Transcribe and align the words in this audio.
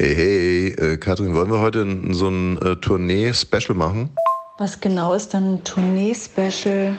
Hey, 0.00 0.14
hey, 0.14 0.68
äh, 0.92 0.96
Katrin, 0.96 1.34
wollen 1.34 1.50
wir 1.50 1.60
heute 1.60 1.86
so 2.12 2.28
ein 2.28 2.56
äh, 2.62 2.76
Tournee-Special 2.76 3.76
machen? 3.76 4.08
Was 4.56 4.80
genau 4.80 5.12
ist 5.12 5.34
dann 5.34 5.56
ein 5.56 5.64
Tournee-Special? 5.64 6.96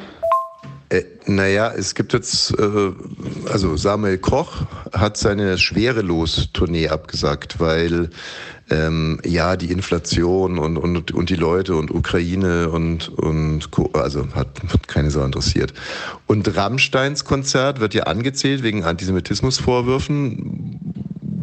Äh, 0.90 1.04
naja, 1.26 1.74
es 1.76 1.96
gibt 1.96 2.14
jetzt, 2.14 2.54
äh, 2.60 2.92
also 3.52 3.76
Samuel 3.76 4.20
Koch 4.20 4.68
hat 4.94 5.18
seine 5.18 5.58
Schwerelos-Tournee 5.58 6.90
abgesagt, 6.90 7.60
weil 7.60 8.12
ähm, 8.70 9.20
ja 9.26 9.58
die 9.58 9.72
Inflation 9.72 10.60
und, 10.60 10.78
und, 10.78 11.12
und 11.12 11.30
die 11.32 11.36
Leute 11.36 11.76
und 11.78 11.90
Ukraine 11.90 12.70
und, 12.70 13.10
und 13.10 13.68
also 13.94 14.28
hat, 14.36 14.62
hat 14.72 14.88
keine 14.88 15.10
Sau 15.10 15.26
interessiert. 15.26 15.74
Und 16.28 16.56
Rammsteins 16.56 17.26
Konzert 17.26 17.80
wird 17.80 17.96
ja 17.96 18.04
angezählt 18.04 18.62
wegen 18.62 18.84
Antisemitismusvorwürfen 18.84 20.91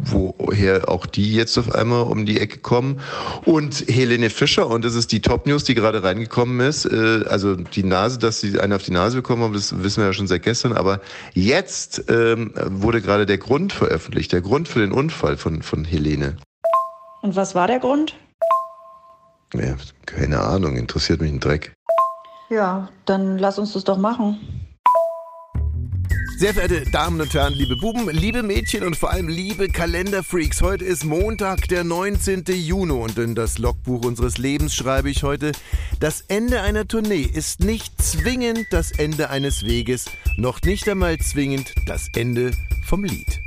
woher 0.03 0.89
auch 0.89 1.05
die 1.05 1.33
jetzt 1.33 1.57
auf 1.57 1.73
einmal 1.73 2.03
um 2.03 2.25
die 2.25 2.39
Ecke 2.39 2.59
kommen. 2.59 2.99
Und 3.45 3.85
Helene 3.87 4.29
Fischer, 4.29 4.67
und 4.67 4.85
das 4.85 4.95
ist 4.95 5.11
die 5.11 5.21
Top-News, 5.21 5.63
die 5.63 5.75
gerade 5.75 6.03
reingekommen 6.03 6.59
ist, 6.67 6.85
äh, 6.85 7.25
also 7.27 7.55
die 7.55 7.83
Nase, 7.83 8.19
dass 8.19 8.39
sie 8.39 8.59
einen 8.59 8.73
auf 8.73 8.83
die 8.83 8.91
Nase 8.91 9.17
bekommen 9.17 9.43
haben, 9.43 9.53
das 9.53 9.83
wissen 9.83 10.01
wir 10.01 10.07
ja 10.07 10.13
schon 10.13 10.27
seit 10.27 10.43
gestern, 10.43 10.73
aber 10.73 11.01
jetzt 11.33 12.05
ähm, 12.09 12.53
wurde 12.65 13.01
gerade 13.01 13.25
der 13.25 13.37
Grund 13.37 13.73
veröffentlicht, 13.73 14.31
der 14.31 14.41
Grund 14.41 14.67
für 14.67 14.79
den 14.79 14.91
Unfall 14.91 15.37
von, 15.37 15.61
von 15.61 15.85
Helene. 15.85 16.37
Und 17.21 17.35
was 17.35 17.55
war 17.55 17.67
der 17.67 17.79
Grund? 17.79 18.15
Ja, 19.53 19.75
keine 20.05 20.41
Ahnung, 20.41 20.77
interessiert 20.77 21.21
mich 21.21 21.31
ein 21.31 21.39
Dreck. 21.39 21.73
Ja, 22.49 22.89
dann 23.05 23.37
lass 23.37 23.59
uns 23.59 23.73
das 23.73 23.83
doch 23.83 23.97
machen. 23.97 24.58
Sehr 26.39 26.53
verehrte 26.53 26.89
Damen 26.89 27.19
und 27.19 27.33
Herren, 27.33 27.53
liebe 27.53 27.75
Buben, 27.75 28.09
liebe 28.11 28.43
Mädchen 28.43 28.83
und 28.83 28.95
vor 28.95 29.11
allem 29.11 29.27
liebe 29.27 29.67
Kalenderfreaks, 29.67 30.61
heute 30.61 30.85
ist 30.85 31.03
Montag, 31.03 31.67
der 31.67 31.83
19. 31.83 32.45
Juni 32.47 32.93
und 32.93 33.17
in 33.17 33.35
das 33.35 33.57
Logbuch 33.57 34.05
unseres 34.05 34.37
Lebens 34.37 34.73
schreibe 34.73 35.09
ich 35.09 35.23
heute, 35.23 35.51
das 35.99 36.21
Ende 36.21 36.61
einer 36.61 36.87
Tournee 36.87 37.23
ist 37.23 37.59
nicht 37.59 38.01
zwingend 38.01 38.67
das 38.71 38.91
Ende 38.91 39.29
eines 39.29 39.65
Weges, 39.65 40.05
noch 40.37 40.61
nicht 40.61 40.87
einmal 40.87 41.17
zwingend 41.17 41.73
das 41.87 42.07
Ende 42.15 42.51
vom 42.85 43.03
Lied. 43.03 43.41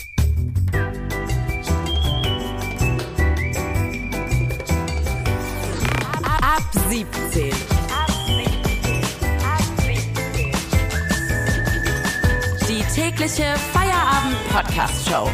Tägliche 13.23 13.55
Feierabend-Podcast-Show. 13.73 15.31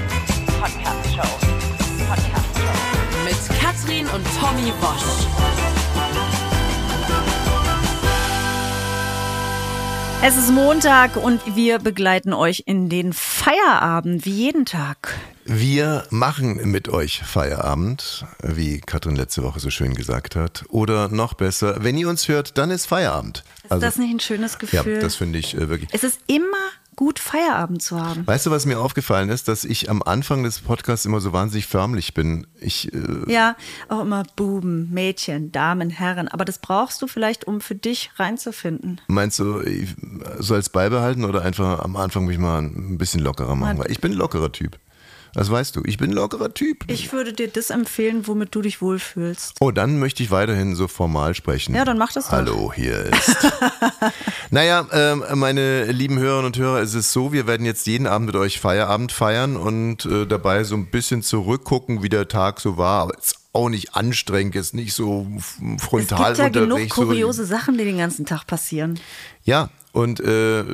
Podcast-Show. 0.61 1.39
Podcast-Show. 2.07 3.25
Mit 3.25 3.59
Katrin 3.59 4.07
und 4.09 4.27
Tommy 4.39 4.73
Bosch. 4.79 5.27
Es 10.23 10.37
ist 10.37 10.51
Montag 10.53 11.17
und 11.17 11.41
wir 11.57 11.79
begleiten 11.79 12.35
euch 12.35 12.65
in 12.67 12.91
den 12.91 13.15
Feierabend, 13.15 14.27
wie 14.27 14.33
jeden 14.33 14.67
Tag. 14.67 15.15
Wir 15.47 16.05
machen 16.11 16.71
mit 16.71 16.91
euch 16.91 17.23
Feierabend, 17.25 18.27
wie 18.43 18.83
Katrin 18.83 19.17
letzte 19.17 19.43
Woche 19.43 19.61
so 19.61 19.71
schön 19.71 19.95
gesagt 19.95 20.37
hat. 20.37 20.67
Oder 20.69 21.09
noch 21.09 21.33
besser, 21.33 21.83
wenn 21.83 21.97
ihr 21.97 22.11
uns 22.11 22.29
hört, 22.29 22.59
dann 22.59 22.71
ist 22.71 22.85
Feierabend. 22.85 23.45
Ist 23.63 23.73
also, 23.73 23.87
das 23.87 23.97
nicht 23.97 24.11
ein 24.11 24.21
schönes 24.21 24.59
Gefühl? 24.59 24.95
Ja, 24.95 25.01
das 25.01 25.15
finde 25.15 25.39
ich 25.39 25.55
äh, 25.55 25.71
wirklich. 25.71 25.89
Es 25.95 26.05
ist 26.05 26.21
immer 26.27 26.47
gut 26.99 27.21
Feierabend 27.21 27.81
zu 27.81 28.03
haben. 28.03 28.27
Weißt 28.27 28.45
du, 28.45 28.51
was 28.51 28.67
mir 28.67 28.81
aufgefallen 28.81 29.29
ist, 29.29 29.47
dass 29.47 29.65
ich 29.65 29.89
am 29.89 30.03
Anfang 30.03 30.43
des 30.43 30.59
Podcasts 30.59 31.07
immer 31.07 31.21
so 31.21 31.33
wahnsinnig 31.33 31.69
förmlich 31.69 32.13
bin. 32.13 32.49
Ich 32.61 32.93
äh 32.93 33.33
ja, 33.33 33.55
auch 33.89 34.01
immer 34.01 34.25
Buben, 34.35 34.91
Mädchen, 34.93 35.53
Damen, 35.53 35.91
Herren. 35.91 36.27
Aber 36.27 36.45
das 36.45 36.59
brauchst 36.59 37.01
du 37.01 37.07
vielleicht, 37.07 37.47
um 37.47 37.61
für 37.61 37.77
dich 37.77 38.11
reinzufinden. 38.17 39.01
Meinst 39.07 39.39
du, 39.39 39.61
ich 39.61 39.95
soll 40.41 40.59
es 40.59 40.71
beibehalten 40.71 41.25
oder 41.25 41.43
einfach 41.43 41.85
am 41.85 41.95
Anfang 41.95 42.27
mich 42.27 42.37
mal 42.37 42.63
ein 42.63 42.99
bisschen 42.99 43.21
lockerer 43.21 43.55
machen? 43.55 43.79
Weil 43.79 43.93
ich 43.93 44.01
bin 44.01 44.11
ein 44.11 44.19
lockerer 44.19 44.51
Typ. 44.51 44.77
Das 45.35 45.51
weißt 45.51 45.77
du. 45.77 45.83
Ich 45.85 45.99
bin 45.99 46.11
ein 46.11 46.15
lockerer 46.15 46.53
Typ. 46.55 46.85
Ich 46.89 47.13
würde 47.13 47.33
dir 47.33 47.49
das 47.49 47.71
empfehlen, 47.71 48.27
womit 48.27 48.55
du 48.55 48.63
dich 48.63 48.81
wohlfühlst. 48.81 49.55
Oh, 49.61 49.71
dann 49.71 49.99
möchte 49.99 50.23
ich 50.23 50.31
weiterhin 50.31 50.75
so 50.75 50.89
formal 50.89 51.35
sprechen. 51.35 51.75
Ja, 51.75 51.85
dann 51.85 51.99
mach 51.99 52.13
das 52.13 52.27
doch. 52.27 52.33
Hallo, 52.33 52.73
hier 52.75 53.07
ist. 53.07 53.37
naja, 54.51 54.87
äh, 54.91 55.35
meine 55.35 55.91
lieben 55.93 56.19
Hörerinnen 56.19 56.47
und 56.47 56.59
Hörer, 56.59 56.81
es 56.81 56.95
ist 56.95 57.13
so, 57.13 57.33
wir 57.33 57.47
werden 57.47 57.67
jetzt 57.67 57.87
jeden 57.87 58.07
Abend 58.07 58.27
mit 58.27 58.37
euch 58.37 58.61
Feierabend 58.61 59.13
feiern 59.13 59.57
und 59.57 60.05
äh, 60.07 60.27
dabei 60.27 60.65
so 60.65 60.75
ein 60.75 60.87
bisschen 60.87 61.23
zurückgucken, 61.23 62.03
wie 62.03 62.09
der 62.09 62.29
Tag 62.29 62.61
so 62.61 62.77
war. 62.77 63.03
Aber 63.03 63.19
es 63.19 63.27
ist 63.27 63.39
auch 63.53 63.69
nicht 63.69 63.95
anstrengend, 63.95 64.57
ist 64.57 64.75
nicht 64.75 64.95
so 64.95 65.27
frontal 65.79 66.33
es 66.33 66.39
gibt 66.39 66.57
ja 66.57 66.63
genug 66.63 66.89
kuriose 66.91 67.45
so 67.45 67.49
Sachen, 67.49 67.77
die 67.79 67.85
den 67.85 67.99
ganzen 67.99 68.27
Tag 68.27 68.47
passieren. 68.47 68.99
Ja, 69.45 69.71
und 69.93 70.21
äh, 70.21 70.65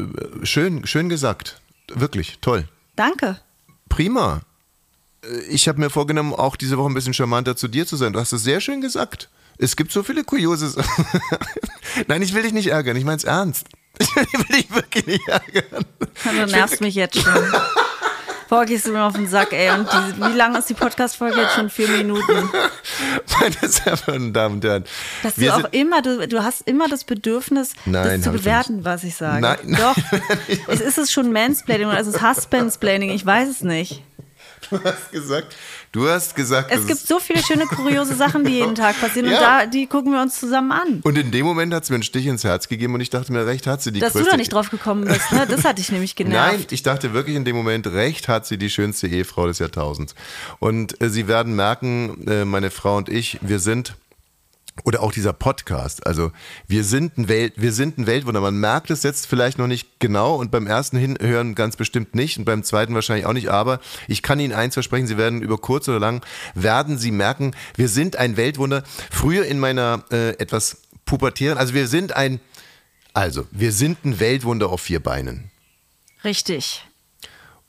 schön, 0.42 0.86
schön 0.86 1.08
gesagt. 1.08 1.60
Wirklich, 1.88 2.38
toll. 2.40 2.68
Danke 2.96 3.38
prima. 3.94 4.40
Äh, 5.22 5.40
ich 5.48 5.68
habe 5.68 5.80
mir 5.80 5.90
vorgenommen, 5.90 6.34
auch 6.34 6.56
diese 6.56 6.76
Woche 6.78 6.90
ein 6.90 6.94
bisschen 6.94 7.14
charmanter 7.14 7.56
zu 7.56 7.68
dir 7.68 7.86
zu 7.86 7.96
sein. 7.96 8.12
Du 8.12 8.20
hast 8.20 8.32
es 8.32 8.42
sehr 8.42 8.60
schön 8.60 8.80
gesagt. 8.80 9.30
Es 9.56 9.76
gibt 9.76 9.92
so 9.92 10.02
viele 10.02 10.24
kuriose 10.24 10.74
Nein, 12.08 12.22
ich 12.22 12.34
will 12.34 12.42
dich 12.42 12.52
nicht 12.52 12.66
ärgern. 12.68 12.96
Ich 12.96 13.04
meine 13.04 13.18
es 13.18 13.24
ernst. 13.24 13.66
Ich 14.00 14.16
will 14.16 14.56
dich 14.56 14.74
wirklich 14.74 15.06
nicht 15.06 15.28
ärgern. 15.28 15.84
Du 16.24 16.46
nervst 16.46 16.80
mich 16.80 16.96
jetzt 16.96 17.16
schon. 17.20 17.32
Boah, 18.48 18.64
gehst 18.64 18.86
du 18.86 18.92
mir 18.92 19.02
auf 19.02 19.14
den 19.14 19.26
Sack, 19.26 19.52
ey. 19.52 19.70
Und 19.70 19.88
diese, 19.90 20.32
wie 20.32 20.36
lange 20.36 20.58
ist 20.58 20.68
die 20.68 20.74
Podcast-Folge 20.74 21.40
jetzt 21.40 21.54
schon? 21.54 21.70
Vier 21.70 21.88
Minuten. 21.88 22.50
Meine 23.40 23.72
sehr 23.72 23.96
verehrten 23.96 24.32
Damen 24.32 24.56
und 24.56 24.64
Herren. 24.64 24.84
Dass 25.22 25.34
du 25.36 25.54
auch 25.54 25.72
immer, 25.72 26.02
du, 26.02 26.28
du 26.28 26.42
hast 26.42 26.62
immer 26.62 26.88
das 26.88 27.04
Bedürfnis, 27.04 27.72
nein, 27.84 28.20
das 28.20 28.22
zu 28.22 28.32
bewerten, 28.32 28.84
was 28.84 29.04
ich 29.04 29.14
sage. 29.14 29.40
Nein. 29.40 29.76
Doch. 29.78 29.96
es 30.68 30.80
ist 30.80 30.98
es 30.98 31.12
schon 31.12 31.32
Mansplaining 31.32 31.88
oder 31.88 32.00
ist 32.00 32.06
es 32.06 32.22
Husbandsplaining? 32.22 33.10
Ich 33.10 33.24
weiß 33.24 33.48
es 33.48 33.62
nicht. 33.62 34.02
Du 34.70 34.82
hast 34.82 35.12
gesagt, 35.12 35.54
du 35.94 36.08
hast 36.08 36.34
gesagt. 36.34 36.70
Es 36.70 36.86
gibt 36.86 37.00
so 37.00 37.20
viele 37.20 37.42
schöne, 37.42 37.66
kuriose 37.66 38.14
Sachen, 38.14 38.44
die 38.44 38.54
jeden 38.54 38.74
Tag 38.74 39.00
passieren 39.00 39.30
ja. 39.30 39.36
und 39.36 39.42
da, 39.42 39.66
die 39.66 39.86
gucken 39.86 40.12
wir 40.12 40.20
uns 40.20 40.38
zusammen 40.38 40.72
an. 40.72 41.00
Und 41.02 41.16
in 41.16 41.30
dem 41.30 41.46
Moment 41.46 41.72
hat 41.72 41.84
es 41.84 41.90
mir 41.90 41.94
einen 41.94 42.02
Stich 42.02 42.26
ins 42.26 42.44
Herz 42.44 42.68
gegeben 42.68 42.94
und 42.94 43.00
ich 43.00 43.10
dachte 43.10 43.32
mir, 43.32 43.46
recht 43.46 43.66
hat 43.66 43.82
sie 43.82 43.92
die 43.92 44.00
Dass 44.00 44.12
größte... 44.12 44.26
du 44.26 44.30
da 44.32 44.36
nicht 44.36 44.52
drauf 44.52 44.70
gekommen 44.70 45.04
bist, 45.04 45.32
ne? 45.32 45.46
Das 45.48 45.64
hat 45.64 45.78
dich 45.78 45.90
nämlich 45.92 46.16
genervt. 46.16 46.52
Nein, 46.52 46.66
ich 46.70 46.82
dachte 46.82 47.14
wirklich 47.14 47.36
in 47.36 47.44
dem 47.44 47.56
Moment, 47.56 47.86
recht 47.86 48.28
hat 48.28 48.46
sie 48.46 48.58
die 48.58 48.70
schönste 48.70 49.06
Ehefrau 49.06 49.46
des 49.46 49.60
Jahrtausends. 49.60 50.14
Und 50.58 51.00
äh, 51.00 51.08
sie 51.08 51.28
werden 51.28 51.54
merken, 51.54 52.26
äh, 52.26 52.44
meine 52.44 52.70
Frau 52.70 52.96
und 52.96 53.08
ich, 53.08 53.38
wir 53.40 53.60
sind 53.60 53.94
oder 54.82 55.02
auch 55.02 55.12
dieser 55.12 55.32
Podcast. 55.32 56.06
Also 56.06 56.32
wir 56.66 56.82
sind 56.82 57.16
ein 57.16 57.28
Welt, 57.28 57.54
wir 57.56 57.72
sind 57.72 57.96
ein 57.96 58.06
Weltwunder. 58.06 58.40
Man 58.40 58.58
merkt 58.58 58.90
es 58.90 59.04
jetzt 59.04 59.26
vielleicht 59.26 59.58
noch 59.58 59.68
nicht 59.68 60.00
genau 60.00 60.34
und 60.34 60.50
beim 60.50 60.66
ersten 60.66 60.96
Hinhören 60.96 61.54
ganz 61.54 61.76
bestimmt 61.76 62.14
nicht 62.14 62.38
und 62.38 62.44
beim 62.44 62.64
zweiten 62.64 62.94
wahrscheinlich 62.94 63.26
auch 63.26 63.32
nicht. 63.32 63.48
Aber 63.48 63.80
ich 64.08 64.22
kann 64.22 64.40
Ihnen 64.40 64.52
eins 64.52 64.74
versprechen: 64.74 65.06
Sie 65.06 65.16
werden 65.16 65.42
über 65.42 65.58
kurz 65.58 65.88
oder 65.88 66.00
lang 66.00 66.24
werden 66.54 66.98
Sie 66.98 67.12
merken, 67.12 67.54
wir 67.76 67.88
sind 67.88 68.16
ein 68.16 68.36
Weltwunder. 68.36 68.82
Früher 69.10 69.44
in 69.44 69.60
meiner 69.60 70.04
äh, 70.10 70.30
etwas 70.38 70.78
pubertären, 71.04 71.58
also 71.58 71.74
wir 71.74 71.86
sind 71.86 72.16
ein, 72.16 72.40
also 73.12 73.46
wir 73.50 73.72
sind 73.72 74.04
ein 74.04 74.18
Weltwunder 74.18 74.70
auf 74.70 74.80
vier 74.80 75.00
Beinen. 75.00 75.50
Richtig. 76.24 76.84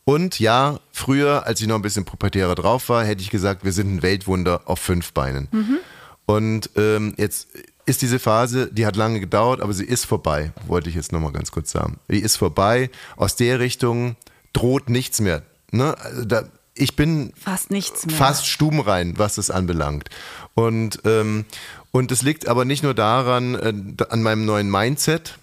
Und 0.06 0.40
ja, 0.40 0.80
früher, 0.92 1.46
als 1.48 1.62
ich 1.62 1.68
noch 1.68 1.76
ein 1.76 1.82
bisschen 1.82 2.06
pubertärer 2.06 2.56
drauf 2.56 2.90
war, 2.90 3.04
hätte 3.04 3.22
ich 3.22 3.32
gesagt, 3.32 3.66
wir 3.66 3.72
sind 3.72 3.96
ein 3.96 4.02
Weltwunder 4.04 4.62
auf 4.66 4.80
fünf 4.80 5.14
Beinen. 5.14 5.48
Mhm. 5.52 5.80
Und 6.26 6.70
ähm, 6.76 7.14
jetzt 7.18 7.48
ist 7.86 8.02
diese 8.02 8.20
Phase, 8.20 8.70
die 8.72 8.86
hat 8.86 8.96
lange 8.96 9.20
gedauert, 9.20 9.62
aber 9.62 9.74
sie 9.74 9.86
ist 9.86 10.06
vorbei, 10.06 10.52
wollte 10.68 10.90
ich 10.90 10.96
jetzt 10.96 11.12
nochmal 11.12 11.32
ganz 11.32 11.52
kurz 11.52 11.72
sagen. 11.72 12.00
Die 12.10 12.20
ist 12.20 12.38
vorbei. 12.38 12.90
Aus 13.16 13.36
der 13.36 13.60
Richtung 13.60 14.16
droht 14.54 14.90
nichts 14.90 15.22
mehr. 15.22 15.44
Ne? 15.72 15.96
Also 16.00 16.26
da, 16.26 16.44
ich 16.74 16.96
bin 16.96 17.32
fast 17.36 17.72
nichts 17.72 18.06
mehr. 18.06 18.16
Fast 18.16 18.48
stubenrein, 18.48 19.18
was 19.18 19.36
das 19.36 19.52
anbelangt. 19.52 20.10
Und, 20.56 21.00
ähm, 21.06 21.46
und 21.92 22.12
es 22.12 22.22
liegt 22.22 22.48
aber 22.48 22.66
nicht 22.66 22.84
nur 22.84 22.94
daran, 22.94 23.56
äh, 23.56 24.04
an 24.10 24.24
meinem 24.24 24.46
neuen 24.46 24.70
Mindset, 24.70 25.38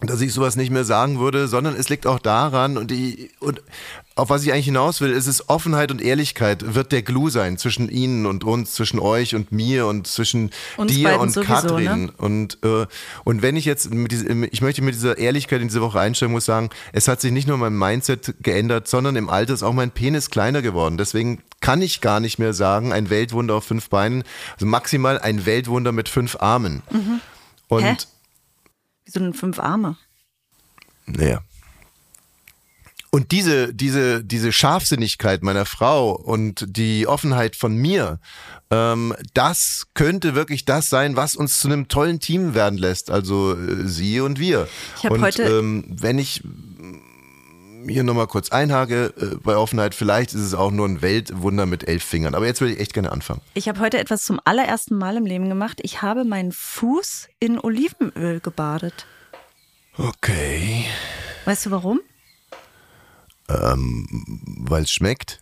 dass 0.00 0.20
ich 0.20 0.32
sowas 0.32 0.54
nicht 0.54 0.70
mehr 0.70 0.84
sagen 0.84 1.18
würde, 1.18 1.48
sondern 1.48 1.74
es 1.74 1.88
liegt 1.88 2.06
auch 2.06 2.20
daran 2.20 2.78
und, 2.78 2.90
die, 2.90 3.30
und 3.40 3.60
auf 4.14 4.30
was 4.30 4.44
ich 4.44 4.52
eigentlich 4.52 4.66
hinaus 4.66 5.00
will, 5.00 5.10
ist 5.10 5.26
es 5.26 5.48
Offenheit 5.48 5.90
und 5.90 6.00
Ehrlichkeit 6.00 6.74
wird 6.74 6.92
der 6.92 7.02
Glue 7.02 7.30
sein 7.30 7.58
zwischen 7.58 7.88
Ihnen 7.88 8.26
und 8.26 8.44
uns, 8.44 8.74
zwischen 8.74 9.00
euch 9.00 9.34
und 9.34 9.50
mir 9.50 9.86
und 9.86 10.06
zwischen 10.06 10.50
uns 10.76 10.92
dir 10.92 11.18
und 11.18 11.32
sowieso, 11.32 11.52
Katrin. 11.52 12.04
Ne? 12.04 12.12
Und, 12.16 12.58
äh, 12.62 12.86
und 13.24 13.42
wenn 13.42 13.56
ich 13.56 13.64
jetzt, 13.64 13.92
mit 13.92 14.12
diese, 14.12 14.28
ich 14.46 14.60
möchte 14.60 14.82
mit 14.82 14.94
dieser 14.94 15.18
Ehrlichkeit 15.18 15.60
in 15.60 15.68
diese 15.68 15.80
Woche 15.80 15.98
einsteigen, 15.98 16.32
muss 16.32 16.44
sagen, 16.44 16.70
es 16.92 17.08
hat 17.08 17.20
sich 17.20 17.32
nicht 17.32 17.48
nur 17.48 17.58
mein 17.58 17.76
Mindset 17.76 18.34
geändert, 18.40 18.86
sondern 18.86 19.16
im 19.16 19.28
Alter 19.28 19.54
ist 19.54 19.64
auch 19.64 19.72
mein 19.72 19.90
Penis 19.90 20.30
kleiner 20.30 20.62
geworden. 20.62 20.96
Deswegen 20.96 21.42
kann 21.60 21.82
ich 21.82 22.00
gar 22.00 22.20
nicht 22.20 22.38
mehr 22.38 22.54
sagen, 22.54 22.92
ein 22.92 23.10
Weltwunder 23.10 23.56
auf 23.56 23.64
fünf 23.64 23.88
Beinen, 23.88 24.22
also 24.54 24.66
maximal 24.66 25.18
ein 25.18 25.44
Weltwunder 25.44 25.90
mit 25.90 26.08
fünf 26.08 26.36
Armen. 26.40 26.82
Mhm. 26.90 27.20
Und 27.68 27.84
Hä? 27.84 27.96
Wieso 29.08 29.20
denn 29.20 29.32
fünf 29.32 29.58
Arme? 29.58 29.96
Naja. 31.06 31.40
und 33.10 33.32
diese, 33.32 33.72
diese, 33.72 34.22
diese 34.22 34.52
Scharfsinnigkeit 34.52 35.42
meiner 35.42 35.64
Frau 35.64 36.10
und 36.12 36.66
die 36.68 37.06
Offenheit 37.06 37.56
von 37.56 37.74
mir, 37.74 38.20
ähm, 38.70 39.14
das 39.32 39.86
könnte 39.94 40.34
wirklich 40.34 40.66
das 40.66 40.90
sein, 40.90 41.16
was 41.16 41.34
uns 41.36 41.58
zu 41.58 41.68
einem 41.68 41.88
tollen 41.88 42.20
Team 42.20 42.52
werden 42.52 42.78
lässt. 42.78 43.10
Also 43.10 43.54
äh, 43.56 43.88
sie 43.88 44.20
und 44.20 44.38
wir. 44.38 44.68
Ich 45.02 45.10
und 45.10 45.22
heute- 45.22 45.44
ähm, 45.44 45.84
wenn 45.88 46.18
ich 46.18 46.42
hier 47.88 48.04
nochmal 48.04 48.26
kurz 48.26 48.50
einhage 48.50 49.12
äh, 49.16 49.36
bei 49.36 49.56
Offenheit, 49.56 49.94
vielleicht 49.94 50.34
ist 50.34 50.40
es 50.40 50.54
auch 50.54 50.70
nur 50.70 50.86
ein 50.86 51.02
Weltwunder 51.02 51.66
mit 51.66 51.86
elf 51.86 52.04
Fingern. 52.04 52.34
Aber 52.34 52.46
jetzt 52.46 52.60
will 52.60 52.70
ich 52.70 52.80
echt 52.80 52.94
gerne 52.94 53.12
anfangen. 53.12 53.40
Ich 53.54 53.68
habe 53.68 53.80
heute 53.80 53.98
etwas 53.98 54.24
zum 54.24 54.40
allerersten 54.44 54.96
Mal 54.96 55.16
im 55.16 55.26
Leben 55.26 55.48
gemacht. 55.48 55.80
Ich 55.82 56.02
habe 56.02 56.24
meinen 56.24 56.52
Fuß 56.52 57.28
in 57.40 57.58
Olivenöl 57.58 58.40
gebadet. 58.40 59.06
Okay. 59.96 60.84
Weißt 61.44 61.66
du 61.66 61.70
warum? 61.70 62.00
Weil 63.48 64.82
es 64.82 64.90
schmeckt. 64.92 65.40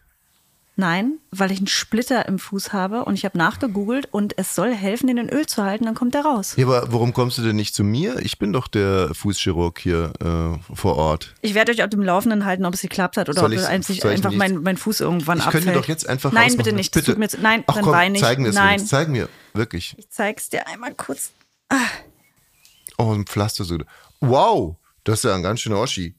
Nein, 0.79 1.19
weil 1.31 1.51
ich 1.53 1.57
einen 1.59 1.69
Splitter 1.69 2.27
im 2.29 2.39
Fuß 2.39 2.75
habe 2.75 3.07
und 3.07 3.15
ich 3.15 3.25
habe 3.25 3.39
nachgegoogelt 3.39 4.13
und 4.13 4.37
es 4.37 4.55
soll 4.55 4.75
helfen, 4.75 5.07
den 5.07 5.17
in 5.17 5.31
Öl 5.31 5.47
zu 5.47 5.65
halten, 5.65 5.87
dann 5.87 5.95
kommt 5.95 6.13
der 6.13 6.21
raus. 6.27 6.53
Ja, 6.57 6.67
aber 6.67 6.93
warum 6.93 7.15
kommst 7.15 7.39
du 7.39 7.43
denn 7.43 7.57
nicht 7.57 7.75
zu 7.75 7.83
mir? 7.83 8.19
Ich 8.21 8.39
bin 8.39 8.53
doch 8.53 8.69
der 8.69 9.15
Fußchirurg 9.15 9.79
hier 9.79 10.13
äh, 10.21 10.75
vor 10.75 10.97
Ort. 10.97 11.35
Ich 11.41 11.55
werde 11.55 11.73
euch 11.73 11.83
auf 11.83 11.89
dem 11.89 12.03
Laufenden 12.03 12.45
halten, 12.45 12.67
ob 12.67 12.75
es 12.75 12.83
geklappt 12.83 13.17
hat 13.17 13.31
oder 13.31 13.41
Soll 13.41 13.53
ob 13.55 13.59
ich- 13.59 13.67
einfach, 13.67 13.89
ich 13.95 14.05
einfach 14.05 14.29
nicht- 14.29 14.39
mein, 14.39 14.63
mein 14.63 14.77
Fuß 14.77 15.01
irgendwann 15.01 15.39
Ich 15.39 15.45
abfällt. 15.47 15.65
könnte 15.65 15.79
doch 15.81 15.89
jetzt 15.89 16.07
einfach 16.07 16.31
Nein, 16.31 16.55
bitte 16.59 16.75
nicht. 16.75 16.93
Bitte. 16.93 17.17
mir 17.17 17.31
zu, 17.31 17.41
nein, 17.41 17.65
Ach 17.67 17.75
dann 17.77 17.85
komm, 17.85 17.93
weine 17.95 18.15
ich. 18.17 18.21
zeig 18.23 18.39
mir 18.39 18.49
es 18.49 18.55
Nein, 18.55 18.69
wenigstens. 18.69 18.91
Zeig 18.91 19.09
mir, 19.09 19.31
wirklich. 19.55 19.95
ich 19.97 20.11
zeig's 20.11 20.51
dir 20.51 20.67
einmal 20.69 20.93
kurz. 20.95 21.33
Oh, 22.99 23.13
ein 23.15 23.25
Pflaster 23.25 23.65
so. 23.65 23.79
Wow, 24.21 24.77
das 25.05 25.21
ist 25.21 25.25
ja 25.25 25.35
ein 25.35 25.43
ganz 25.43 25.61
schöner 25.61 25.79
Oschi. 25.81 26.15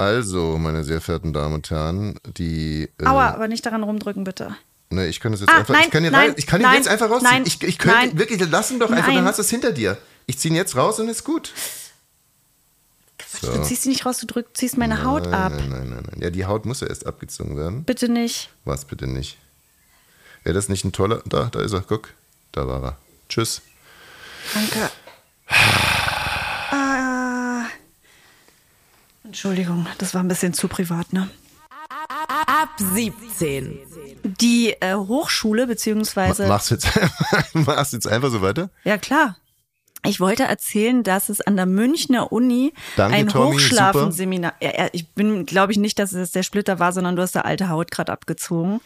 Also, 0.00 0.56
meine 0.56 0.82
sehr 0.82 1.02
verehrten 1.02 1.34
Damen 1.34 1.54
und 1.56 1.68
Herren, 1.70 2.18
die. 2.38 2.88
Äh, 2.98 3.04
Aua, 3.04 3.34
aber 3.34 3.48
nicht 3.48 3.66
daran 3.66 3.82
rumdrücken, 3.82 4.24
bitte. 4.24 4.56
Ne, 4.88 5.06
ich 5.08 5.20
kann 5.20 5.30
das 5.32 5.42
jetzt 5.42 5.50
Ah, 5.50 5.58
einfach. 5.58 5.74
nein, 5.74 5.84
ich 5.84 5.90
kann, 5.90 6.02
hier 6.02 6.10
nein, 6.10 6.34
ich 6.38 6.46
kann 6.46 6.60
ihn 6.60 6.62
nein, 6.62 6.76
jetzt 6.76 6.88
einfach 6.88 7.10
rausziehen. 7.10 7.30
nein, 7.30 7.42
ich, 7.46 7.62
ich 7.62 7.76
könnte 7.78 7.96
nein. 7.98 8.18
wirklich, 8.18 8.40
lass 8.50 8.70
ihn 8.70 8.80
doch 8.80 8.90
einfach, 8.90 9.04
dann 9.08 9.16
Nein. 9.16 9.24
hast 9.26 9.36
du 9.38 9.42
es 9.42 9.50
hinter 9.50 9.72
dir. 9.72 9.98
Ich 10.24 10.38
ziehe 10.38 10.50
ihn 10.52 10.56
jetzt 10.56 10.74
raus 10.74 10.98
und 11.00 11.08
ist 11.08 11.22
gut. 11.24 11.52
Du 13.42 13.62
ziehst 13.62 13.82
sie 13.82 13.90
nicht 13.90 14.06
raus, 14.06 14.18
du 14.18 14.26
drück, 14.26 14.46
ziehst 14.54 14.78
meine 14.78 15.04
Haut 15.04 15.26
ab. 15.28 15.52
Nein, 15.54 15.68
nein, 15.68 15.90
nein, 15.90 16.02
nein. 16.10 16.20
Ja, 16.22 16.30
die 16.30 16.46
Haut 16.46 16.64
muss 16.64 16.80
ja 16.80 16.86
erst 16.88 17.06
abgezogen 17.06 17.56
werden. 17.58 17.84
Bitte 17.84 18.08
nicht. 18.08 18.48
Was 18.64 18.86
bitte 18.86 19.06
nicht? 19.06 19.36
Wäre 20.44 20.54
das 20.54 20.70
nicht 20.70 20.84
ein 20.86 20.92
toller. 20.92 21.22
Da, 21.26 21.44
da 21.52 21.60
ist 21.60 21.72
er, 21.72 21.82
guck. 21.82 22.08
Da 22.52 22.66
war 22.66 22.82
er. 22.82 22.96
Tschüss. 23.28 23.60
Danke. 24.54 24.90
Ah. 26.70 27.66
Entschuldigung, 29.30 29.86
das 29.98 30.12
war 30.12 30.24
ein 30.24 30.26
bisschen 30.26 30.54
zu 30.54 30.66
privat, 30.66 31.12
ne? 31.12 31.30
Ab 32.48 32.70
17. 32.78 33.78
Die 34.24 34.72
äh, 34.80 34.96
Hochschule, 34.96 35.68
beziehungsweise. 35.68 36.48
Machst 36.48 36.72
jetzt, 36.72 36.88
machst 37.52 37.92
jetzt 37.92 38.08
einfach 38.08 38.30
so 38.30 38.42
weiter? 38.42 38.70
Ja, 38.82 38.98
klar. 38.98 39.36
Ich 40.04 40.18
wollte 40.18 40.42
erzählen, 40.42 41.04
dass 41.04 41.28
es 41.28 41.40
an 41.40 41.54
der 41.54 41.66
Münchner 41.66 42.32
Uni 42.32 42.72
Danke, 42.96 43.18
ein 43.18 43.28
Tommy, 43.28 43.52
Hochschlafenseminar. 43.52 44.54
Ja, 44.60 44.72
ja, 44.76 44.88
ich 44.90 45.12
bin, 45.12 45.46
glaube 45.46 45.70
ich, 45.70 45.78
nicht, 45.78 46.00
dass 46.00 46.12
es 46.12 46.32
der 46.32 46.42
Splitter 46.42 46.80
war, 46.80 46.92
sondern 46.92 47.14
du 47.14 47.22
hast 47.22 47.36
da 47.36 47.42
alte 47.42 47.68
Haut 47.68 47.92
gerade 47.92 48.10
abgezogen. 48.10 48.80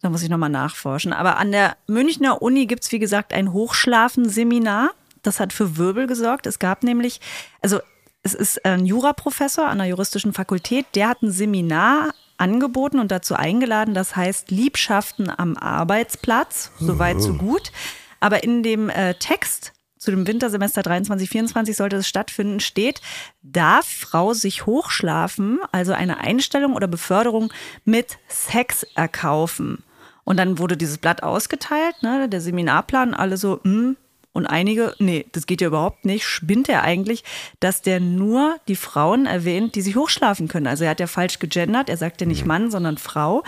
Da 0.00 0.08
muss 0.08 0.22
ich 0.22 0.30
nochmal 0.30 0.48
nachforschen. 0.48 1.12
Aber 1.12 1.36
an 1.36 1.52
der 1.52 1.76
Münchner 1.86 2.40
Uni 2.40 2.64
gibt's 2.64 2.90
wie 2.92 2.98
gesagt, 2.98 3.34
ein 3.34 3.52
Hochschlafenseminar. 3.52 4.92
Das 5.22 5.38
hat 5.38 5.52
für 5.52 5.76
Wirbel 5.76 6.06
gesorgt. 6.06 6.46
Es 6.46 6.58
gab 6.58 6.82
nämlich, 6.82 7.20
also 7.60 7.80
es 8.26 8.34
ist 8.34 8.64
ein 8.64 8.86
Juraprofessor 8.86 9.68
an 9.68 9.78
der 9.78 9.86
juristischen 9.86 10.32
Fakultät, 10.32 10.86
der 10.96 11.10
hat 11.10 11.22
ein 11.22 11.30
Seminar 11.30 12.12
angeboten 12.38 12.98
und 12.98 13.12
dazu 13.12 13.36
eingeladen, 13.36 13.94
das 13.94 14.16
heißt 14.16 14.50
Liebschaften 14.50 15.30
am 15.34 15.56
Arbeitsplatz, 15.56 16.72
soweit 16.80 17.20
so 17.20 17.34
gut. 17.34 17.70
Aber 18.18 18.42
in 18.42 18.64
dem 18.64 18.88
äh, 18.90 19.14
Text 19.14 19.74
zu 19.96 20.10
dem 20.10 20.26
Wintersemester 20.26 20.82
23, 20.82 21.30
24 21.30 21.76
sollte 21.76 21.96
es 21.96 22.08
stattfinden, 22.08 22.58
steht, 22.58 23.00
darf 23.42 23.86
Frau 23.86 24.34
sich 24.34 24.66
hochschlafen, 24.66 25.60
also 25.70 25.92
eine 25.92 26.18
Einstellung 26.18 26.74
oder 26.74 26.88
Beförderung 26.88 27.52
mit 27.84 28.18
Sex 28.26 28.84
erkaufen. 28.96 29.84
Und 30.24 30.38
dann 30.38 30.58
wurde 30.58 30.76
dieses 30.76 30.98
Blatt 30.98 31.22
ausgeteilt, 31.22 32.02
ne, 32.02 32.28
der 32.28 32.40
Seminarplan, 32.40 33.14
alle 33.14 33.36
so, 33.36 33.60
hm, 33.62 33.96
und 34.36 34.46
einige, 34.46 34.94
nee, 34.98 35.24
das 35.32 35.46
geht 35.46 35.62
ja 35.62 35.68
überhaupt 35.68 36.04
nicht, 36.04 36.24
spinnt 36.26 36.68
er 36.68 36.82
eigentlich, 36.82 37.24
dass 37.58 37.80
der 37.80 38.00
nur 38.00 38.56
die 38.68 38.76
Frauen 38.76 39.24
erwähnt, 39.24 39.74
die 39.74 39.80
sich 39.80 39.96
hochschlafen 39.96 40.46
können. 40.46 40.66
Also 40.66 40.84
er 40.84 40.90
hat 40.90 41.00
ja 41.00 41.06
falsch 41.06 41.38
gegendert, 41.38 41.88
er 41.88 41.96
sagt 41.96 42.20
ja 42.20 42.26
nicht 42.26 42.44
Mann, 42.44 42.70
sondern 42.70 42.98
Frau. 42.98 43.42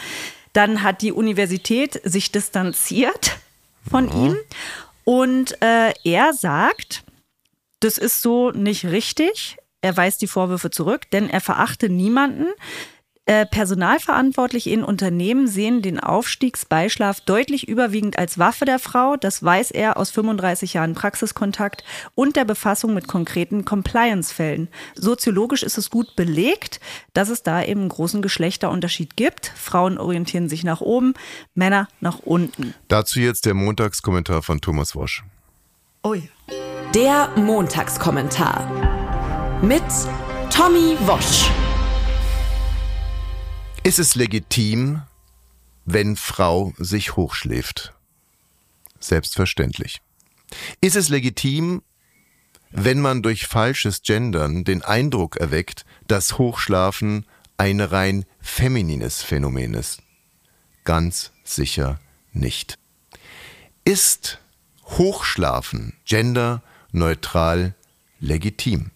Dann 0.55 0.83
hat 0.83 1.03
die 1.03 1.13
Universität 1.13 2.01
sich 2.05 2.33
distanziert 2.33 3.37
von 3.89 4.11
ihm 4.11 4.37
und 5.05 5.61
äh, 5.61 5.93
er 6.05 6.33
sagt, 6.33 7.05
das 7.81 7.99
ist 7.99 8.23
so 8.23 8.51
nicht 8.51 8.87
richtig. 8.87 9.59
Er 9.83 9.97
weist 9.97 10.23
die 10.23 10.27
Vorwürfe 10.27 10.71
zurück, 10.71 11.11
denn 11.11 11.29
er 11.29 11.41
verachte 11.41 11.91
niemanden. 11.91 12.47
Äh, 13.29 13.45
Personalverantwortliche 13.45 14.71
in 14.71 14.83
Unternehmen 14.83 15.49
sehen 15.49 15.83
den 15.83 16.01
Aufstiegsbeischlaf 16.01 17.21
deutlich 17.21 17.69
überwiegend 17.69 18.19
als 18.19 18.39
Waffe 18.39 18.65
der 18.65 18.79
Frau. 18.79 19.17
Das 19.17 19.43
weiß 19.43 19.71
er 19.71 19.99
aus 19.99 20.11
35 20.11 20.73
Jahren 20.73 20.95
Praxiskontakt 20.95 21.85
und 22.15 22.37
der 22.37 22.47
Befassung 22.47 22.95
mit 22.95 23.07
konkreten 23.07 23.67
Compliance-Fällen. 23.67 24.69
Soziologisch 24.95 25.63
ist 25.63 25.77
es 25.77 25.91
gut 25.91 26.17
belegt, 26.17 26.81
dass 27.13 27.29
es 27.29 27.43
da 27.43 27.63
eben 27.63 27.81
einen 27.81 27.89
großen 27.91 28.23
Geschlechterunterschied 28.23 29.15
gibt. 29.15 29.53
Frauen 29.55 29.99
orientieren 29.99 30.49
sich 30.49 30.65
nach 30.65 30.81
oben, 30.81 31.13
Männer 31.55 31.87
nach 32.01 32.21
unten. 32.21 32.73
Dazu 32.89 33.21
jetzt 33.21 33.45
der 33.45 33.53
Montagskommentar 33.53 34.43
von 34.43 34.63
Thomas 34.63 34.97
Wosch. 34.97 35.23
Ja. 36.03 36.15
Der 36.95 37.29
Montagskommentar. 37.37 39.61
Mit 39.61 39.83
Tommy 40.49 40.97
Wosch. 41.01 41.51
Ist 43.89 43.99
es 43.99 44.17
legitim, 44.17 45.01
wenn 45.87 46.17
Frau 46.17 46.75
sich 46.77 47.17
hochschläft? 47.17 47.95
Selbstverständlich. 49.01 50.03
Ist 50.83 50.95
es 50.95 51.09
legitim, 51.09 51.81
wenn 52.69 53.01
man 53.01 53.23
durch 53.23 53.47
falsches 53.47 54.03
Gendern 54.03 54.65
den 54.65 54.83
Eindruck 54.83 55.39
erweckt, 55.39 55.87
dass 56.07 56.37
Hochschlafen 56.37 57.25
ein 57.57 57.81
rein 57.81 58.27
feminines 58.41 59.23
Phänomen 59.23 59.73
ist? 59.73 60.03
Ganz 60.85 61.33
sicher 61.43 61.99
nicht. 62.35 62.79
Ist 63.87 64.39
Hochschlafen 64.85 65.95
genderneutral 66.05 67.75
legitim? 68.21 68.91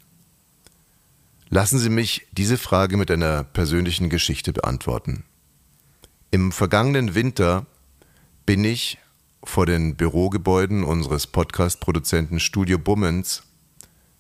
Lassen 1.54 1.78
Sie 1.78 1.90
mich 1.90 2.26
diese 2.32 2.56
Frage 2.56 2.96
mit 2.96 3.10
einer 3.10 3.44
persönlichen 3.44 4.08
Geschichte 4.08 4.54
beantworten. 4.54 5.24
Im 6.30 6.50
vergangenen 6.50 7.14
Winter 7.14 7.66
bin 8.46 8.64
ich 8.64 8.96
vor 9.44 9.66
den 9.66 9.94
Bürogebäuden 9.94 10.82
unseres 10.82 11.26
Podcast-Produzenten 11.26 12.40
Studio 12.40 12.78
Bummens 12.78 13.42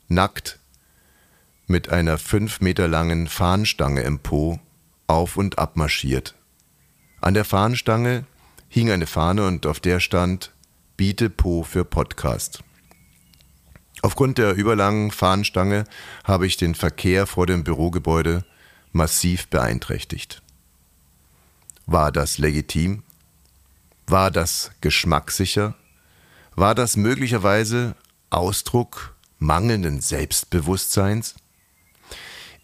nackt 0.08 0.58
mit 1.66 1.88
einer 1.88 2.18
fünf 2.18 2.60
Meter 2.60 2.86
langen 2.86 3.26
Fahnenstange 3.28 4.02
im 4.02 4.18
Po 4.18 4.60
auf 5.06 5.38
und 5.38 5.58
ab 5.58 5.78
marschiert. 5.78 6.34
An 7.22 7.32
der 7.32 7.46
Fahnenstange 7.46 8.26
hing 8.68 8.90
eine 8.90 9.06
Fahne 9.06 9.46
und 9.46 9.64
auf 9.64 9.80
der 9.80 10.00
stand 10.00 10.52
Biete 10.98 11.30
Po 11.30 11.62
für 11.62 11.86
Podcast. 11.86 12.62
Aufgrund 14.02 14.38
der 14.38 14.54
überlangen 14.54 15.12
Fahnenstange 15.12 15.84
habe 16.24 16.46
ich 16.46 16.56
den 16.56 16.74
Verkehr 16.74 17.26
vor 17.26 17.46
dem 17.46 17.62
Bürogebäude 17.62 18.44
massiv 18.90 19.46
beeinträchtigt. 19.46 20.42
War 21.86 22.10
das 22.10 22.38
legitim? 22.38 23.04
War 24.08 24.32
das 24.32 24.72
geschmackssicher? 24.80 25.74
War 26.56 26.74
das 26.74 26.96
möglicherweise 26.96 27.94
Ausdruck 28.30 29.14
mangelnden 29.38 30.00
Selbstbewusstseins? 30.00 31.36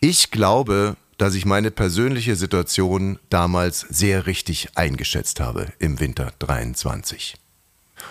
Ich 0.00 0.30
glaube, 0.30 0.96
dass 1.18 1.34
ich 1.34 1.44
meine 1.44 1.70
persönliche 1.70 2.36
Situation 2.36 3.18
damals 3.30 3.80
sehr 3.80 4.26
richtig 4.26 4.76
eingeschätzt 4.76 5.40
habe 5.40 5.72
im 5.78 6.00
Winter 6.00 6.32
23. 6.40 7.36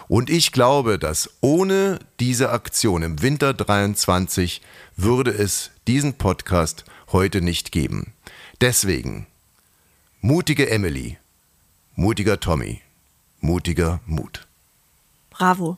Und 0.08 0.30
ich 0.30 0.52
glaube, 0.52 1.00
dass 1.00 1.30
ohne 1.42 2.00
diese 2.20 2.50
Aktion 2.50 3.04
im 3.04 3.22
Winter 3.22 3.54
23 3.54 4.62
würde 4.96 5.32
es 5.32 5.72
diesen 5.88 6.14
Podcast 6.14 6.86
heute 7.12 7.42
nicht 7.42 7.72
geben. 7.72 8.14
Deswegen, 8.62 9.28
mutige 10.22 10.70
Emily, 10.70 11.18
mutiger 11.96 12.40
Tommy, 12.40 12.82
mutiger 13.40 14.00
Mut. 14.06 14.48
Bravo. 15.30 15.78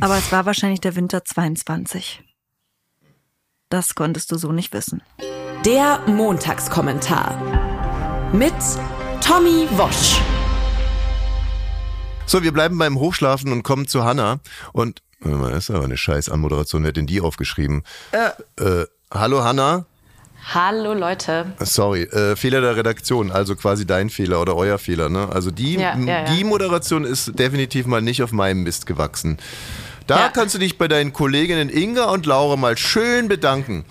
Aber 0.00 0.18
es 0.18 0.30
war 0.30 0.46
wahrscheinlich 0.46 0.80
der 0.80 0.94
Winter 0.94 1.24
22. 1.24 2.22
Das 3.68 3.94
konntest 3.94 4.30
du 4.30 4.38
so 4.38 4.52
nicht 4.52 4.72
wissen. 4.72 5.02
Der 5.64 6.00
Montagskommentar 6.06 8.30
mit 8.32 8.54
Tommy 9.20 9.66
Wosch. 9.76 10.20
So, 12.26 12.42
wir 12.42 12.52
bleiben 12.52 12.76
beim 12.78 12.98
Hochschlafen 12.98 13.52
und 13.52 13.62
kommen 13.62 13.86
zu 13.86 14.04
Hanna. 14.04 14.40
Und, 14.72 15.00
warte 15.20 15.36
mal, 15.38 15.50
das 15.52 15.68
ist 15.68 15.74
aber 15.74 15.84
eine 15.84 15.96
scheiß 15.96 16.28
Anmoderation. 16.28 16.82
Wer 16.82 16.88
hat 16.88 16.96
denn 16.96 17.06
die 17.06 17.20
aufgeschrieben? 17.20 17.82
Äh. 18.12 18.84
hallo 19.12 19.44
Hanna. 19.44 19.86
Hallo 20.54 20.94
Leute. 20.94 21.46
Sorry, 21.60 22.02
äh, 22.02 22.36
Fehler 22.36 22.60
der 22.60 22.76
Redaktion, 22.76 23.32
also 23.32 23.56
quasi 23.56 23.84
dein 23.84 24.10
Fehler 24.10 24.40
oder 24.40 24.54
euer 24.54 24.78
Fehler. 24.78 25.08
Ne? 25.08 25.28
Also 25.28 25.50
die, 25.50 25.74
Ja, 25.74 25.96
ja, 25.96 26.24
ja. 26.24 26.24
die 26.34 26.44
Moderation 26.44 27.04
ist 27.04 27.36
definitiv 27.38 27.86
mal 27.86 28.00
nicht 28.00 28.22
auf 28.22 28.30
meinem 28.32 28.62
Mist 28.62 28.86
gewachsen. 28.86 29.38
Da 30.06 30.18
Ja. 30.20 30.28
kannst 30.28 30.54
du 30.54 30.58
dich 30.60 30.78
bei 30.78 30.86
deinen 30.86 31.12
Kolleginnen 31.12 31.68
Inga 31.68 32.04
und 32.10 32.26
Laura 32.26 32.54
mal 32.56 32.76
schön 32.76 33.26
bedanken. 33.26 33.84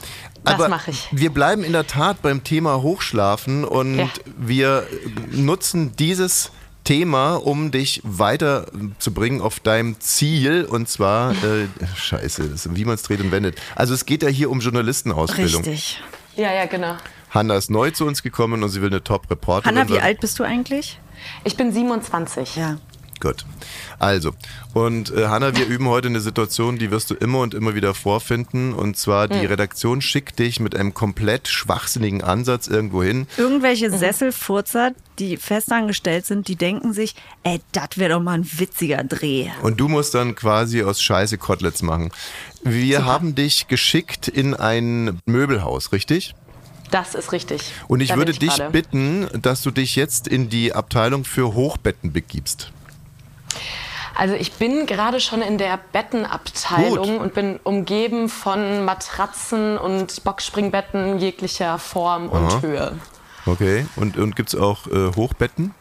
Das 0.46 0.54
Aber 0.56 0.70
mach 0.70 0.88
ich. 0.88 1.08
wir 1.12 1.30
bleiben 1.30 1.64
in 1.64 1.74
der 1.74 1.88
Tat 1.88 2.22
beim 2.22 2.44
Thema 2.46 2.82
Hochschlafen 2.82 3.66
und 3.66 3.98
Ja. 3.98 4.10
wir 4.38 4.88
nutzen 5.32 5.94
dieses 5.98 6.52
Thema, 6.86 7.36
um 7.36 7.72
dich 7.72 8.00
weiterzubringen 8.06 9.42
auf 9.42 9.60
deinem 9.60 10.00
Ziel 10.00 10.64
und 10.64 10.88
zwar, 10.88 11.32
äh, 11.32 11.68
scheiße, 11.96 12.52
wie 12.76 12.86
man 12.86 12.96
es 12.96 13.04
dreht 13.04 13.20
und 13.20 13.32
wendet. 13.32 13.62
Also 13.76 13.94
es 13.94 14.06
geht 14.06 14.24
ja 14.24 14.30
hier 14.30 14.50
um 14.50 14.62
Journalistenausbildung. 14.62 15.64
Richtig. 15.64 16.02
Ja, 16.38 16.54
ja, 16.54 16.66
genau. 16.66 16.96
Hanna 17.32 17.56
ist 17.56 17.70
neu 17.70 17.92
zu 17.92 18.06
uns 18.06 18.24
gekommen 18.24 18.64
und 18.64 18.70
sie 18.70 18.82
will 18.82 18.90
eine 18.90 19.04
Top-Reporterin 19.04 19.78
Hanna, 19.78 19.90
wie 19.90 20.00
alt 20.00 20.22
bist 20.22 20.40
du 20.40 20.44
eigentlich? 20.44 21.00
Ich 21.44 21.58
bin 21.58 21.74
27. 21.74 22.56
Ja. 22.56 22.78
Gut. 23.22 23.46
Also, 23.98 24.34
und 24.74 25.12
äh, 25.16 25.28
Hanna, 25.28 25.56
wir 25.56 25.66
üben 25.68 25.88
heute 25.88 26.10
eine 26.10 26.20
Situation, 26.20 26.78
die 26.78 26.92
wirst 26.92 27.10
du 27.10 27.14
immer 27.16 27.40
und 27.40 27.54
immer 27.54 27.74
wieder 27.76 27.94
vorfinden. 27.94 28.74
Und 28.74 28.98
zwar, 28.98 29.30
Hm. 29.30 29.40
die 29.40 29.46
Redaktion 29.46 30.02
schickt 30.02 30.38
dich 30.40 30.60
mit 30.60 30.76
einem 30.76 30.94
komplett 30.94 31.48
schwachsinnigen 31.48 32.22
Ansatz 32.22 32.68
irgendwo 32.68 33.02
hin. 33.04 33.26
Irgendwelche 33.38 33.90
Mhm. 33.90 33.98
Sesselfurzer, 33.98 34.92
die 35.18 35.38
festangestellt 35.38 36.26
sind, 36.26 36.50
die 36.50 36.58
denken 36.58 36.92
sich, 36.94 37.16
ey, 37.44 37.62
das 37.72 37.90
wäre 37.98 38.16
doch 38.16 38.22
mal 38.22 38.34
ein 38.34 38.50
witziger 38.60 39.04
Dreh. 39.06 39.48
Und 39.62 39.80
du 39.80 39.88
musst 39.88 40.14
dann 40.14 40.36
quasi 40.36 40.84
aus 40.84 41.02
Scheiße 41.02 41.38
Koteletts 41.38 41.82
machen. 41.82 42.12
Wir 42.64 43.06
haben 43.06 43.34
dich 43.34 43.68
geschickt 43.70 44.28
in 44.28 44.54
ein 44.54 45.22
Möbelhaus, 45.26 45.94
richtig? 45.94 46.36
Das 46.92 47.16
ist 47.16 47.32
richtig. 47.32 47.62
Und 47.88 48.02
ich 48.02 48.10
Da 48.10 48.18
würde 48.18 48.34
dich 48.34 48.56
gerade. 48.58 48.72
bitten, 48.72 49.28
dass 49.42 49.62
du 49.64 49.72
dich 49.72 49.96
jetzt 49.96 50.28
in 50.28 50.50
die 50.50 50.74
Abteilung 50.74 51.24
für 51.26 51.54
Hochbetten 51.54 52.12
begibst. 52.14 52.72
Also 54.16 54.34
ich 54.34 54.54
bin 54.54 54.86
gerade 54.86 55.20
schon 55.20 55.42
in 55.42 55.58
der 55.58 55.78
Bettenabteilung 55.92 57.18
Gut. 57.18 57.20
und 57.20 57.34
bin 57.34 57.60
umgeben 57.64 58.30
von 58.30 58.86
Matratzen 58.86 59.78
und 59.78 60.24
Boxspringbetten 60.24 61.20
jeglicher 61.20 61.78
Form 61.80 62.30
und 62.30 62.46
Aha. 62.46 62.62
Höhe. 62.62 62.98
Okay. 63.46 63.86
Und, 63.98 64.18
und 64.18 64.36
gibt 64.36 64.54
es 64.54 64.60
auch 64.60 64.88
äh, 64.88 65.12
Hochbetten? 65.16 65.74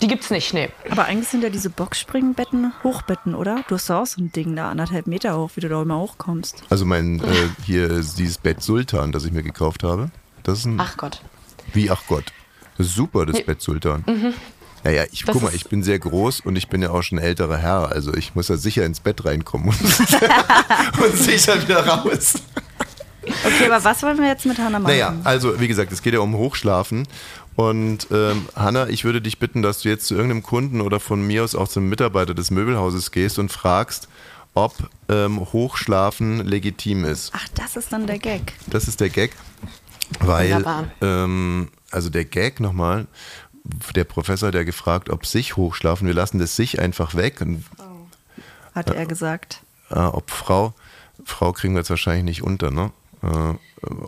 Die 0.00 0.08
gibt's 0.08 0.30
nicht, 0.30 0.52
nee. 0.52 0.68
Aber 0.90 1.04
eigentlich 1.04 1.28
sind 1.28 1.44
ja 1.44 1.50
diese 1.50 1.70
Boxspringbetten 1.70 2.72
Hochbetten, 2.82 3.34
oder? 3.34 3.64
Du 3.68 3.76
hast 3.76 3.88
doch 3.88 4.02
auch 4.02 4.06
so 4.06 4.20
ein 4.20 4.32
Ding 4.32 4.56
da, 4.56 4.70
anderthalb 4.70 5.06
Meter 5.06 5.36
hoch, 5.36 5.50
wie 5.54 5.60
du 5.60 5.68
da 5.68 5.82
immer 5.82 5.98
hochkommst. 5.98 6.64
Also 6.70 6.84
mein, 6.84 7.20
äh, 7.20 7.48
hier 7.64 7.88
ist 7.90 8.18
dieses 8.18 8.38
Bett 8.38 8.62
Sultan, 8.62 9.12
das 9.12 9.24
ich 9.24 9.32
mir 9.32 9.44
gekauft 9.44 9.84
habe. 9.84 10.10
Das 10.42 10.58
ist 10.58 10.64
ein, 10.64 10.80
Ach 10.80 10.96
Gott. 10.96 11.22
wie, 11.72 11.90
ach 11.90 12.02
Gott. 12.08 12.24
Super, 12.78 13.26
das 13.26 13.42
Bett 13.42 13.60
Sultan. 13.60 14.04
Naja, 14.84 15.04
ich, 15.12 15.24
Das 15.24 15.34
guck 15.34 15.42
mal, 15.42 15.54
ich 15.54 15.66
bin 15.66 15.82
sehr 15.82 15.98
groß 15.98 16.40
und 16.40 16.56
ich 16.56 16.68
bin 16.68 16.82
ja 16.82 16.90
auch 16.90 17.02
schon 17.02 17.18
ein 17.18 17.24
älterer 17.24 17.56
Herr. 17.56 17.92
Also 17.92 18.14
ich 18.14 18.34
muss 18.34 18.48
ja 18.48 18.56
sicher 18.56 18.84
ins 18.84 19.00
Bett 19.00 19.24
reinkommen 19.24 19.68
und, 19.68 19.78
sicher 21.16 21.60
wieder 21.62 21.86
raus. 21.86 22.34
Okay, 23.44 23.66
aber 23.66 23.84
was 23.84 24.02
wollen 24.02 24.18
wir 24.18 24.26
jetzt 24.26 24.46
mit 24.46 24.58
Hannah 24.58 24.80
machen? 24.80 24.92
Naja, 24.92 25.14
also 25.22 25.60
wie 25.60 25.68
gesagt, 25.68 25.92
es 25.92 26.02
geht 26.02 26.14
ja 26.14 26.20
um 26.20 26.34
Hochschlafen. 26.34 27.06
Und 27.54 28.08
ähm, 28.10 28.48
Hanna, 28.56 28.88
ich 28.88 29.04
würde 29.04 29.20
dich 29.20 29.38
bitten, 29.38 29.62
dass 29.62 29.80
du 29.82 29.88
jetzt 29.88 30.06
zu 30.06 30.14
irgendeinem 30.14 30.42
Kunden 30.42 30.80
oder 30.80 30.98
von 31.00 31.24
mir 31.24 31.44
aus 31.44 31.54
auch 31.54 31.68
zum 31.68 31.88
Mitarbeiter 31.88 32.34
des 32.34 32.50
Möbelhauses 32.50 33.10
gehst 33.10 33.38
und 33.38 33.52
fragst, 33.52 34.08
ob 34.54 34.74
ähm, 35.08 35.40
Hochschlafen 35.40 36.44
legitim 36.46 37.04
ist. 37.04 37.32
Ach, 37.34 37.46
das 37.54 37.76
ist 37.76 37.92
dann 37.92 38.06
der 38.06 38.18
Gag. 38.18 38.54
Das 38.66 38.88
ist 38.88 39.00
der 39.00 39.10
Gag, 39.10 39.32
weil, 40.20 40.64
ähm, 41.00 41.68
also 41.90 42.10
der 42.10 42.24
Gag 42.24 42.58
nochmal, 42.60 43.06
der 43.94 44.04
Professor 44.04 44.48
hat 44.48 44.54
ja 44.54 44.64
gefragt, 44.64 45.08
ob 45.10 45.26
sich 45.26 45.56
hochschlafen, 45.56 46.06
wir 46.06 46.14
lassen 46.14 46.38
das 46.38 46.56
sich 46.56 46.80
einfach 46.80 47.14
weg 47.14 47.40
und 47.40 47.64
Hat 48.74 48.90
er 48.90 49.06
gesagt. 49.06 49.60
äh, 49.90 49.98
ob 49.98 50.30
Frau, 50.30 50.74
Frau 51.24 51.52
kriegen 51.52 51.74
wir 51.74 51.80
jetzt 51.80 51.90
wahrscheinlich 51.90 52.24
nicht 52.24 52.42
unter, 52.42 52.70
ne? 52.70 52.90
Äh, 53.22 53.54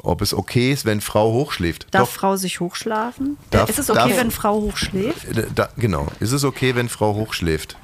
ob 0.02 0.23
es 0.23 0.34
okay 0.34 0.73
ist, 0.73 0.84
wenn 0.84 1.00
Frau 1.00 1.32
hochschläft. 1.32 1.87
Darf 1.92 2.08
Doch, 2.08 2.14
Frau 2.14 2.37
sich 2.37 2.61
hochschlafen? 2.61 3.37
Darf- 3.50 3.68
ist 3.70 3.78
es 3.78 3.90
okay, 3.90 4.08
darf- 4.11 4.16
wenn 4.18 4.30
Frau 4.30 4.61
hochschläft? 4.61 5.25
äh, 5.37 5.46
da, 5.54 5.68
genau. 5.76 6.06
Ist 6.20 6.32
es 6.32 6.44
okay, 6.44 6.75
wenn 6.75 6.88
Frau 6.88 7.14
hochschläft? 7.14 7.76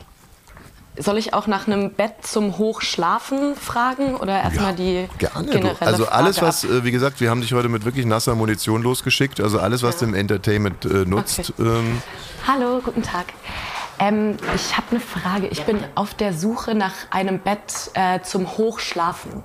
Soll 0.99 1.18
ich 1.18 1.35
auch 1.35 1.47
nach 1.47 1.66
einem 1.66 1.92
Bett 1.92 2.14
zum 2.23 2.59
Hochschlafen 2.59 3.54
fragen 3.54 4.16
oder 4.16 4.42
erstmal 4.42 4.75
die 4.75 5.09
Gerne. 5.18 5.49
generelle 5.49 5.75
Du. 5.78 5.87
Also 5.87 6.04
Frage 6.04 6.16
alles, 6.16 6.42
was, 6.42 6.64
ab? 6.64 6.70
äh, 6.70 6.85
wie 6.85 6.90
gesagt, 6.90 7.20
wir 7.20 7.30
haben 7.30 7.40
dich 7.40 7.52
heute 7.52 7.68
mit 7.68 7.85
wirklich 7.85 8.06
nasser 8.06 8.35
Munition 8.35 8.82
losgeschickt. 8.82 9.40
Also 9.40 9.61
alles, 9.61 9.82
was 9.82 9.99
du 9.99 10.04
im 10.06 10.14
Entertainment 10.14 10.85
äh, 10.85 11.04
nutzt. 11.06 11.52
Ähm, 11.59 12.02
Hallo, 12.47 12.80
guten 12.85 13.02
Tag. 13.02 13.26
Ähm, 14.00 14.37
ich 14.54 14.76
habe 14.76 14.87
eine 14.90 15.00
Frage. 15.00 15.47
Ich 15.49 15.64
bin 15.64 15.78
auf 15.94 16.14
der 16.14 16.32
Suche 16.32 16.75
nach 16.75 16.94
einem 17.11 17.38
Bett 17.38 17.90
äh, 17.94 18.20
zum 18.23 18.56
Hochschlafen. 18.59 19.44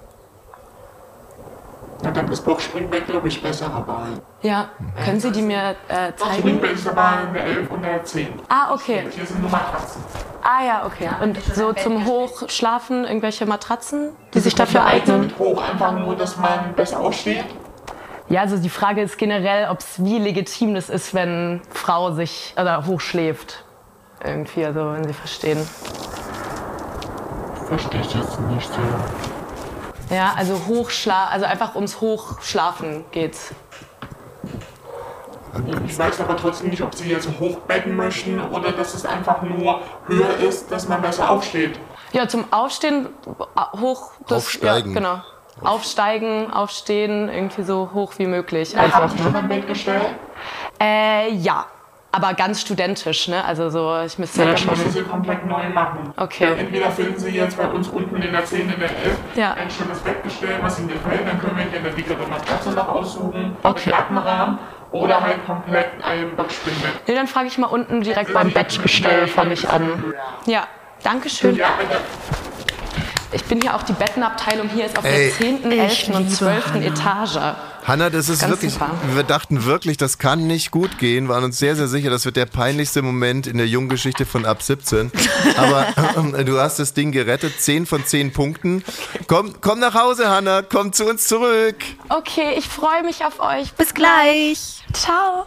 Na, 2.05 2.11
dann 2.11 2.31
ist 2.31 2.45
Boxspringbett, 2.45 3.07
glaube 3.07 3.27
ich, 3.27 3.41
besser 3.41 3.67
dabei. 3.67 4.03
Ja, 4.43 4.69
können 5.03 5.19
Sie 5.19 5.31
die 5.31 5.41
mir 5.41 5.75
äh, 5.87 6.13
zeigen? 6.15 6.19
Boxspringbett 6.19 6.71
ist 6.73 6.85
dabei 6.85 7.27
eine 7.27 7.39
11 7.39 7.71
und 7.71 7.83
eine 7.83 8.03
10. 8.03 8.27
Ah, 8.47 8.73
okay. 8.73 9.07
Hier 9.09 9.25
sind 9.25 9.41
nur 9.41 9.49
Matratzen. 9.49 10.03
Ah 10.43 10.63
ja, 10.63 10.85
okay. 10.85 11.09
Und 11.23 11.41
so 11.41 11.73
zum 11.73 12.05
Hochschlafen 12.05 13.05
irgendwelche 13.05 13.47
Matratzen, 13.47 14.11
die 14.35 14.39
sich 14.39 14.53
dafür 14.53 14.85
eignen? 14.85 15.21
Mit 15.21 15.39
hoch 15.39 15.59
einfach 15.67 15.93
nur, 15.93 16.15
dass 16.15 16.37
man 16.37 16.73
besser 16.75 16.99
aufsteht. 16.99 17.45
Ja, 18.29 18.41
also 18.41 18.57
die 18.57 18.69
Frage 18.69 19.01
ist 19.01 19.17
generell, 19.17 19.67
ob 19.69 19.79
es 19.79 20.03
wie 20.03 20.19
legitim 20.19 20.75
das 20.75 20.91
ist, 20.91 21.15
wenn 21.15 21.61
Frau 21.71 22.11
sich 22.11 22.53
oder 22.61 22.85
hochschläft. 22.85 23.65
Irgendwie, 24.23 24.63
also 24.63 24.93
wenn 24.93 25.07
Sie 25.07 25.13
verstehen. 25.13 25.67
Verstehe 27.67 28.01
ich 28.01 28.13
jetzt 28.13 28.39
nicht 28.41 28.71
so. 28.71 29.34
Ja, 30.09 30.33
also 30.37 30.59
Hochschla 30.67 31.27
also 31.27 31.45
einfach 31.45 31.75
ums 31.75 31.99
Hochschlafen 32.01 33.05
geht's. 33.11 33.53
Ich 35.87 35.97
weiß 35.97 36.19
aber 36.19 36.35
trotzdem 36.35 36.69
nicht, 36.69 36.81
ob 36.81 36.93
sie 36.93 37.09
jetzt 37.09 37.29
hochbetten 37.39 37.95
möchten 37.95 38.41
oder 38.41 38.71
dass 38.71 38.93
es 38.93 39.05
einfach 39.05 39.41
nur 39.41 39.81
höher 40.07 40.37
ist, 40.47 40.69
dass 40.69 40.87
man 40.87 41.01
besser 41.01 41.29
aufsteht. 41.29 41.79
Ja, 42.11 42.27
zum 42.27 42.51
Aufstehen 42.51 43.07
hoch. 43.79 44.11
Aufsteigen. 44.29 44.93
Ja, 44.93 44.99
genau. 44.99 45.21
Aufsteigen, 45.61 46.51
aufstehen, 46.51 47.29
irgendwie 47.29 47.63
so 47.63 47.91
hoch 47.93 48.13
wie 48.17 48.25
möglich. 48.25 48.75
Haben 48.75 48.85
Einfach. 48.85 49.09
sie 49.09 49.17
schon 49.23 49.35
ein 49.35 49.47
Bett 49.47 49.67
gestellt. 49.67 50.07
Äh, 50.81 51.33
ja. 51.33 51.65
Aber 52.15 52.33
ganz 52.33 52.61
studentisch, 52.61 53.27
ne? 53.27 53.43
Also 53.43 53.69
so, 53.69 53.99
ich 54.05 54.17
müsste 54.17 54.43
Ja, 54.43 54.51
ja 54.51 54.57
schon. 54.57 54.69
müssen 54.71 54.89
sie 54.89 55.01
komplett 55.01 55.45
neu 55.45 55.67
machen. 55.67 56.13
Okay. 56.15 56.47
Entweder 56.57 56.89
finden 56.89 57.19
sie 57.19 57.31
jetzt 57.31 57.57
bei 57.57 57.67
uns 57.67 57.89
unten 57.89 58.15
in 58.21 58.31
der 58.31 58.45
10, 58.45 58.61
in 58.71 58.79
der 58.79 58.89
11 58.89 59.17
Ja. 59.35 59.53
ein 59.55 59.69
schönes 59.69 59.99
Bettgestell, 59.99 60.57
was 60.61 60.79
ihnen 60.79 60.87
gefällt. 60.87 61.27
Dann 61.27 61.37
können 61.41 61.57
wir 61.57 61.65
hier 61.65 61.79
eine 61.79 61.89
dickere 61.91 62.25
Matratze 62.29 62.69
noch 62.71 62.87
aussuchen, 62.87 63.57
Okay. 63.63 63.89
mit 63.89 63.95
Lattenrahmen 63.97 64.59
oder 64.93 65.19
halt 65.19 65.45
komplett 65.45 65.87
ein 66.05 66.33
Boxspringbett. 66.37 66.91
Nee, 67.05 67.15
dann 67.15 67.27
frage 67.27 67.47
ich 67.47 67.57
mal 67.57 67.67
unten 67.67 67.99
direkt 67.99 68.33
beim 68.33 68.49
Bettgestell, 68.51 69.27
fange 69.27 69.51
ich 69.53 69.67
an. 69.67 70.13
Ja, 70.45 70.67
danke 71.03 71.29
schön. 71.29 71.57
Ja. 71.57 71.67
Ich 73.33 73.43
bin 73.43 73.59
hier 73.59 73.75
auch 73.75 73.83
die 73.83 73.91
Bettenabteilung. 73.91 74.69
Hier 74.69 74.85
ist 74.85 74.97
auf 74.97 75.03
Ey. 75.03 75.27
der 75.27 75.31
10., 75.33 75.69
Ich 75.69 75.79
11. 75.79 76.09
und 76.15 76.17
liebe 76.19 76.29
12. 76.31 76.73
Hannah. 76.73 76.85
Etage. 76.85 77.39
Hanna, 77.85 78.09
das 78.09 78.29
ist 78.29 78.39
Ganz 78.41 78.51
wirklich, 78.51 78.73
super. 78.73 78.91
wir 79.13 79.21
dachten 79.23 79.63
wirklich, 79.65 79.97
das 79.97 80.17
kann 80.17 80.47
nicht 80.47 80.71
gut 80.71 80.97
gehen, 80.97 81.29
waren 81.29 81.43
uns 81.43 81.59
sehr, 81.59 81.75
sehr 81.75 81.87
sicher, 81.87 82.09
das 82.09 82.25
wird 82.25 82.35
der 82.35 82.47
peinlichste 82.47 83.03
Moment 83.03 83.45
in 83.45 83.57
der 83.57 83.67
Junggeschichte 83.67 84.25
von 84.25 84.45
ab 84.45 84.63
17. 84.63 85.11
Aber 85.57 85.87
äh, 86.35 86.43
du 86.43 86.59
hast 86.59 86.79
das 86.79 86.95
Ding 86.95 87.11
gerettet, 87.11 87.61
10 87.61 87.85
von 87.85 88.03
10 88.03 88.33
Punkten. 88.33 88.83
Komm, 89.27 89.53
komm 89.61 89.79
nach 89.79 89.93
Hause, 89.93 90.29
Hanna, 90.29 90.63
komm 90.63 90.93
zu 90.93 91.05
uns 91.05 91.27
zurück. 91.27 91.75
Okay, 92.09 92.55
ich 92.57 92.67
freue 92.67 93.03
mich 93.03 93.23
auf 93.23 93.39
euch. 93.39 93.71
Bis 93.73 93.93
gleich. 93.93 94.83
Ciao. 94.93 95.45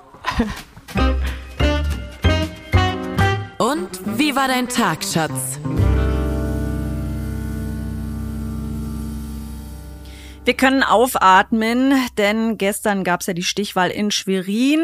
Und 3.58 3.88
wie 4.16 4.36
war 4.36 4.46
dein 4.46 4.68
Tag, 4.68 5.02
Schatz? 5.02 5.58
Wir 10.48 10.56
können 10.56 10.82
aufatmen, 10.82 11.92
denn 12.16 12.56
gestern 12.56 13.04
gab 13.04 13.20
es 13.20 13.26
ja 13.26 13.34
die 13.34 13.42
Stichwahl 13.42 13.90
in 13.90 14.10
Schwerin. 14.10 14.80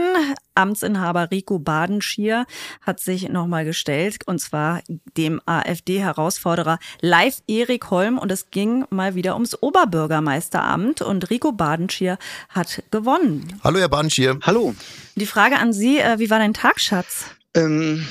Amtsinhaber 0.55 1.31
Rico 1.31 1.59
Badenschier 1.59 2.45
hat 2.83 3.01
sich 3.01 3.31
nochmal 3.31 3.65
gestellt, 3.65 4.19
und 4.27 4.41
zwar 4.41 4.83
dem 5.17 5.41
AfD-Herausforderer 5.47 6.79
Live 7.01 7.39
Erik 7.47 7.91
Holm. 7.91 8.19
Und 8.19 8.31
es 8.31 8.51
ging 8.51 8.85
mal 8.91 9.15
wieder 9.15 9.33
ums 9.33 9.57
Oberbürgermeisteramt. 9.59 11.01
Und 11.01 11.31
Rico 11.31 11.53
Badenschier 11.53 12.19
hat 12.51 12.83
gewonnen. 12.91 13.59
Hallo, 13.65 13.79
Herr 13.79 13.89
Badenschier. 13.89 14.39
Hallo. 14.43 14.75
Die 15.17 15.25
Frage 15.25 15.57
an 15.57 15.73
Sie, 15.73 15.99
äh, 15.99 16.19
wie 16.19 16.29
war 16.29 16.41
dein 16.41 16.53
Tag, 16.53 16.79
Schatz? 16.79 17.25
Ähm, 17.55 18.07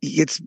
jetzt 0.00 0.42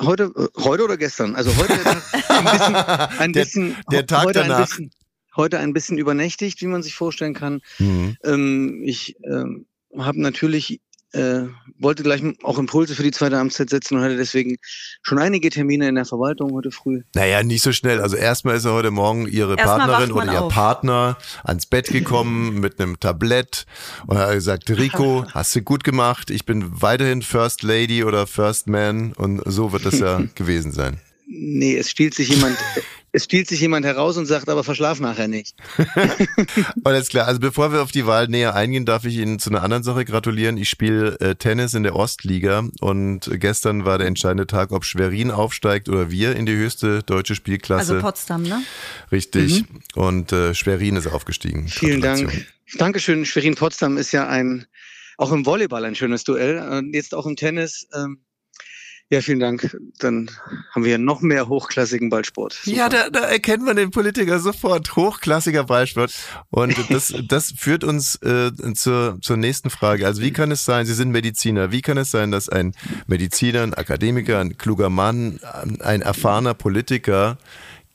heute, 0.00 0.32
heute 0.56 0.84
oder 0.84 0.96
gestern? 0.96 1.34
Also 1.34 1.54
heute 1.56 1.72
ein 2.28 2.44
bisschen, 2.44 2.74
ein 3.18 3.32
Der- 3.32 3.44
bisschen 3.44 3.76
der 3.90 4.06
Tag 4.06 4.24
heute 4.26 4.40
danach. 4.40 4.58
Ein 4.58 4.64
bisschen, 4.64 4.90
heute 5.36 5.58
ein 5.58 5.72
bisschen 5.72 5.98
übernächtigt, 5.98 6.60
wie 6.60 6.66
man 6.66 6.82
sich 6.82 6.94
vorstellen 6.94 7.34
kann. 7.34 7.60
Mhm. 7.78 8.16
Ähm, 8.24 8.82
ich 8.84 9.16
ähm, 9.24 9.66
habe 9.96 10.20
natürlich 10.20 10.80
äh, 11.14 11.46
wollte 11.78 12.02
gleich 12.02 12.22
auch 12.42 12.58
Impulse 12.58 12.94
für 12.94 13.02
die 13.02 13.10
zweite 13.10 13.38
Amtszeit 13.38 13.70
setzen 13.70 13.96
und 13.96 14.04
hatte 14.04 14.16
deswegen 14.16 14.56
schon 15.02 15.18
einige 15.18 15.50
Termine 15.50 15.88
in 15.88 15.94
der 15.94 16.04
Verwaltung 16.04 16.52
heute 16.52 16.70
früh. 16.70 17.02
Naja, 17.14 17.42
nicht 17.42 17.62
so 17.62 17.72
schnell. 17.72 18.00
Also 18.00 18.16
erstmal 18.16 18.56
ist 18.56 18.64
er 18.64 18.72
heute 18.72 18.90
Morgen 18.90 19.26
ihre 19.26 19.56
Erstmal 19.56 19.88
Partnerin 19.88 20.12
oder 20.12 20.32
ihr 20.32 20.42
auf. 20.42 20.52
Partner 20.52 21.16
ans 21.44 21.66
Bett 21.66 21.88
gekommen 21.88 22.54
mit 22.60 22.80
einem 22.80 22.98
Tablett 23.00 23.66
und 24.06 24.16
er 24.16 24.28
hat 24.28 24.34
gesagt, 24.34 24.70
Rico, 24.70 25.24
hast 25.32 25.54
du 25.54 25.62
gut 25.62 25.84
gemacht. 25.84 26.30
Ich 26.30 26.44
bin 26.44 26.82
weiterhin 26.82 27.22
First 27.22 27.62
Lady 27.62 28.04
oder 28.04 28.26
First 28.26 28.68
Man 28.68 29.12
und 29.12 29.42
so 29.46 29.72
wird 29.72 29.86
das 29.86 29.98
ja 29.98 30.22
gewesen 30.34 30.72
sein. 30.72 31.00
Nee, 31.26 31.76
es 31.76 31.90
stiehlt 31.90 32.14
sich 32.14 32.28
jemand, 32.28 32.56
es 33.12 33.24
stiehlt 33.24 33.48
sich 33.48 33.60
jemand 33.60 33.86
heraus 33.86 34.16
und 34.16 34.26
sagt, 34.26 34.48
aber 34.48 34.64
verschlaf 34.64 35.00
nachher 35.00 35.28
nicht. 35.28 35.54
Alles 36.84 37.08
klar. 37.08 37.26
Also 37.26 37.40
bevor 37.40 37.72
wir 37.72 37.82
auf 37.82 37.92
die 37.92 38.06
Wahl 38.06 38.28
näher 38.28 38.54
eingehen, 38.54 38.84
darf 38.84 39.04
ich 39.04 39.16
Ihnen 39.16 39.38
zu 39.38 39.50
einer 39.50 39.62
anderen 39.62 39.82
Sache 39.82 40.04
gratulieren. 40.04 40.56
Ich 40.56 40.68
spiele 40.68 41.18
äh, 41.20 41.34
Tennis 41.34 41.74
in 41.74 41.82
der 41.82 41.96
Ostliga 41.96 42.68
und 42.80 43.30
gestern 43.34 43.84
war 43.84 43.98
der 43.98 44.06
entscheidende 44.06 44.46
Tag, 44.46 44.72
ob 44.72 44.84
Schwerin 44.84 45.30
aufsteigt 45.30 45.88
oder 45.88 46.10
wir 46.10 46.36
in 46.36 46.44
die 46.44 46.56
höchste 46.56 47.02
deutsche 47.02 47.34
Spielklasse. 47.34 47.94
Also 47.94 48.04
Potsdam, 48.04 48.42
ne? 48.42 48.62
Richtig. 49.10 49.64
Und 49.94 50.32
äh, 50.32 50.54
Schwerin 50.54 50.96
ist 50.96 51.06
aufgestiegen. 51.06 51.62
Mhm. 51.62 51.68
Vielen. 51.68 52.00
Dank. 52.00 52.46
Dankeschön. 52.76 53.24
Schwerin 53.24 53.54
Potsdam 53.54 53.96
ist 53.96 54.12
ja 54.12 54.28
ein, 54.28 54.66
auch 55.16 55.32
im 55.32 55.46
Volleyball 55.46 55.84
ein 55.84 55.94
schönes 55.94 56.24
Duell. 56.24 56.58
Und 56.58 56.94
jetzt 56.94 57.14
auch 57.14 57.26
im 57.26 57.36
Tennis. 57.36 57.86
Ähm, 57.94 58.23
ja, 59.14 59.20
vielen 59.20 59.38
Dank. 59.38 59.76
Dann 60.00 60.28
haben 60.72 60.84
wir 60.84 60.98
noch 60.98 61.20
mehr 61.20 61.48
hochklassigen 61.48 62.10
Ballsport. 62.10 62.52
Super. 62.52 62.76
Ja, 62.76 62.88
da, 62.88 63.10
da 63.10 63.20
erkennt 63.20 63.64
man 63.64 63.76
den 63.76 63.92
Politiker 63.92 64.40
sofort. 64.40 64.96
Hochklassiger 64.96 65.62
Ballsport. 65.64 66.12
Und 66.50 66.74
das, 66.90 67.14
das 67.28 67.54
führt 67.56 67.84
uns 67.84 68.16
äh, 68.22 68.50
zur, 68.74 69.18
zur 69.20 69.36
nächsten 69.36 69.70
Frage. 69.70 70.04
Also 70.04 70.20
wie 70.20 70.32
kann 70.32 70.50
es 70.50 70.64
sein, 70.64 70.84
Sie 70.84 70.94
sind 70.94 71.10
Mediziner, 71.10 71.70
wie 71.70 71.80
kann 71.80 71.96
es 71.96 72.10
sein, 72.10 72.32
dass 72.32 72.48
ein 72.48 72.74
Mediziner, 73.06 73.62
ein 73.62 73.74
Akademiker, 73.74 74.40
ein 74.40 74.58
kluger 74.58 74.90
Mann, 74.90 75.38
ein 75.78 76.02
erfahrener 76.02 76.54
Politiker 76.54 77.38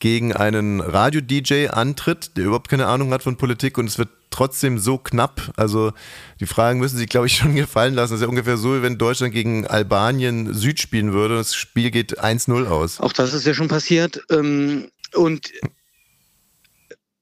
gegen 0.00 0.32
einen 0.32 0.80
Radio-DJ 0.80 1.68
antritt, 1.68 2.36
der 2.36 2.46
überhaupt 2.46 2.68
keine 2.68 2.86
Ahnung 2.86 3.12
hat 3.12 3.22
von 3.22 3.36
Politik 3.36 3.78
und 3.78 3.86
es 3.86 3.98
wird 3.98 4.08
trotzdem 4.30 4.78
so 4.78 4.96
knapp. 4.98 5.52
Also 5.56 5.92
die 6.40 6.46
Fragen 6.46 6.80
müssen 6.80 6.96
sich, 6.96 7.08
glaube 7.08 7.26
ich, 7.26 7.34
schon 7.36 7.54
gefallen 7.54 7.94
lassen. 7.94 8.12
Das 8.14 8.20
ist 8.20 8.24
ja 8.24 8.28
ungefähr 8.28 8.56
so, 8.56 8.76
wie 8.76 8.82
wenn 8.82 8.98
Deutschland 8.98 9.32
gegen 9.32 9.66
Albanien 9.66 10.52
Süd 10.54 10.80
spielen 10.80 11.12
würde 11.12 11.36
das 11.36 11.54
Spiel 11.54 11.90
geht 11.90 12.20
1-0 12.20 12.66
aus. 12.66 13.00
Auch 13.00 13.12
das 13.12 13.34
ist 13.34 13.46
ja 13.46 13.54
schon 13.54 13.68
passiert. 13.68 14.22
Ähm, 14.30 14.90
und 15.14 15.52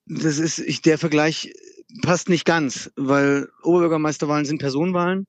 das 0.06 0.38
ist, 0.38 0.86
der 0.86 0.98
Vergleich 0.98 1.52
passt 2.02 2.28
nicht 2.28 2.44
ganz, 2.44 2.90
weil 2.96 3.48
Oberbürgermeisterwahlen 3.62 4.46
sind 4.46 4.58
Personenwahlen 4.58 5.26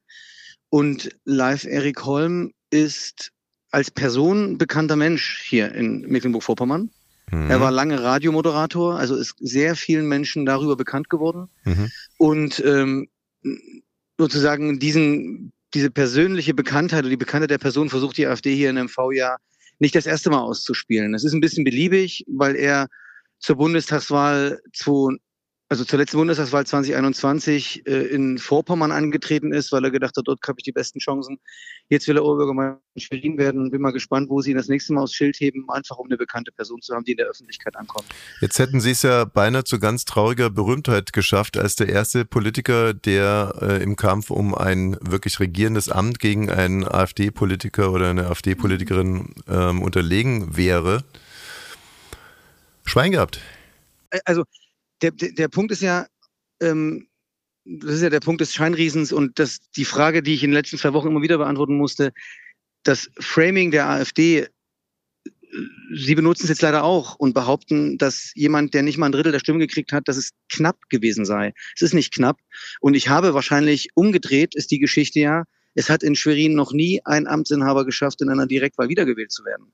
und 0.69 1.09
Live 1.25 1.65
Erik 1.65 2.05
Holm 2.05 2.53
ist 2.69 3.31
als 3.71 3.91
Person 3.91 4.57
bekannter 4.57 4.95
Mensch 4.95 5.41
hier 5.47 5.73
in 5.73 6.01
Mecklenburg-Vorpommern. 6.01 6.91
Mhm. 7.31 7.49
Er 7.49 7.61
war 7.61 7.71
lange 7.71 8.01
Radiomoderator, 8.01 8.97
also 8.97 9.15
ist 9.15 9.35
sehr 9.39 9.75
vielen 9.75 10.07
Menschen 10.07 10.45
darüber 10.45 10.75
bekannt 10.75 11.09
geworden. 11.09 11.49
Mhm. 11.63 11.91
Und 12.17 12.63
ähm, 12.65 13.09
sozusagen 14.17 14.79
diesen, 14.79 15.53
diese 15.73 15.91
persönliche 15.91 16.53
Bekanntheit 16.53 17.01
oder 17.01 17.09
die 17.09 17.17
Bekanntheit 17.17 17.51
der 17.51 17.57
Person 17.57 17.89
versucht 17.89 18.17
die 18.17 18.27
AfD 18.27 18.55
hier 18.55 18.69
in 18.69 18.77
MV 18.77 19.11
ja 19.13 19.37
nicht 19.79 19.95
das 19.95 20.05
erste 20.05 20.29
Mal 20.29 20.41
auszuspielen. 20.41 21.13
Das 21.13 21.23
ist 21.23 21.33
ein 21.33 21.41
bisschen 21.41 21.63
beliebig, 21.63 22.25
weil 22.27 22.55
er 22.55 22.87
zur 23.39 23.55
Bundestagswahl, 23.55 24.59
zu, 24.73 25.15
also 25.69 25.85
zur 25.85 25.99
letzten 25.99 26.17
Bundestagswahl 26.17 26.65
2021 26.65 27.85
äh, 27.85 27.91
in 28.07 28.39
Vorpommern 28.39 28.91
angetreten 28.91 29.53
ist, 29.53 29.71
weil 29.71 29.83
er 29.83 29.91
gedacht 29.91 30.17
hat, 30.17 30.27
dort 30.27 30.39
habe 30.47 30.57
ich 30.57 30.63
die 30.63 30.71
besten 30.71 30.97
Chancen. 30.97 31.39
Jetzt 31.89 32.07
will 32.07 32.17
er 32.17 32.25
Oberbürgermeister 32.25 32.81
in 32.95 33.01
Schwerin 33.01 33.37
werden. 33.37 33.69
Bin 33.69 33.79
mal 33.79 33.91
gespannt, 33.91 34.31
wo 34.31 34.41
sie 34.41 34.49
ihn 34.49 34.57
das 34.57 34.67
nächste 34.67 34.93
Mal 34.93 35.03
aufs 35.03 35.13
Schild 35.13 35.39
heben, 35.39 35.69
einfach 35.69 35.97
um 35.97 36.07
eine 36.07 36.17
bekannte 36.17 36.51
Person 36.51 36.81
zu 36.81 36.95
haben, 36.95 37.05
die 37.05 37.11
in 37.11 37.17
der 37.17 37.27
Öffentlichkeit 37.27 37.75
ankommt. 37.75 38.07
Jetzt 38.41 38.57
hätten 38.57 38.81
Sie 38.81 38.91
es 38.91 39.03
ja 39.03 39.25
beinahe 39.25 39.63
zu 39.63 39.79
ganz 39.79 40.05
trauriger 40.05 40.49
Berühmtheit 40.49 41.13
geschafft, 41.13 41.55
als 41.55 41.75
der 41.75 41.89
erste 41.89 42.25
Politiker, 42.25 42.95
der 42.95 43.53
äh, 43.61 43.83
im 43.83 43.95
Kampf 43.95 44.31
um 44.31 44.55
ein 44.55 44.97
wirklich 45.01 45.39
regierendes 45.39 45.89
Amt 45.89 46.19
gegen 46.19 46.49
einen 46.49 46.83
AfD-Politiker 46.83 47.91
oder 47.91 48.09
eine 48.09 48.25
AfD-Politikerin 48.25 49.35
ähm, 49.47 49.83
unterlegen 49.83 50.57
wäre. 50.57 51.03
Schwein 52.85 53.11
gehabt. 53.11 53.39
also 54.25 54.45
der, 55.01 55.11
der, 55.11 55.31
der 55.31 55.47
Punkt 55.47 55.71
ist 55.71 55.81
ja, 55.81 56.07
ähm, 56.61 57.07
das 57.65 57.95
ist 57.95 58.01
ja 58.01 58.09
der 58.09 58.19
Punkt 58.19 58.41
des 58.41 58.53
Scheinriesens 58.53 59.11
und 59.11 59.39
das, 59.39 59.59
die 59.75 59.85
Frage, 59.85 60.23
die 60.23 60.33
ich 60.33 60.43
in 60.43 60.51
den 60.51 60.55
letzten 60.55 60.77
zwei 60.77 60.93
Wochen 60.93 61.07
immer 61.07 61.21
wieder 61.21 61.37
beantworten 61.37 61.77
musste, 61.77 62.13
das 62.83 63.09
Framing 63.19 63.71
der 63.71 63.87
AfD, 63.89 64.39
äh, 64.39 64.47
sie 65.93 66.15
benutzen 66.15 66.43
es 66.43 66.49
jetzt 66.49 66.61
leider 66.61 66.83
auch 66.83 67.15
und 67.15 67.33
behaupten, 67.33 67.97
dass 67.97 68.31
jemand, 68.35 68.73
der 68.73 68.83
nicht 68.83 68.97
mal 68.97 69.07
ein 69.07 69.11
Drittel 69.11 69.31
der 69.31 69.39
Stimmen 69.39 69.59
gekriegt 69.59 69.91
hat, 69.91 70.07
dass 70.07 70.17
es 70.17 70.31
knapp 70.51 70.77
gewesen 70.89 71.25
sei. 71.25 71.53
Es 71.75 71.81
ist 71.81 71.93
nicht 71.93 72.13
knapp. 72.13 72.39
Und 72.79 72.93
ich 72.93 73.09
habe 73.09 73.33
wahrscheinlich 73.33 73.89
umgedreht, 73.95 74.55
ist 74.55 74.71
die 74.71 74.79
Geschichte 74.79 75.19
ja, 75.19 75.43
es 75.75 75.89
hat 75.89 76.03
in 76.03 76.15
Schwerin 76.15 76.55
noch 76.55 76.73
nie 76.73 77.01
ein 77.05 77.27
Amtsinhaber 77.27 77.85
geschafft, 77.85 78.21
in 78.21 78.29
einer 78.29 78.47
Direktwahl 78.47 78.89
wiedergewählt 78.89 79.31
zu 79.31 79.45
werden. 79.45 79.71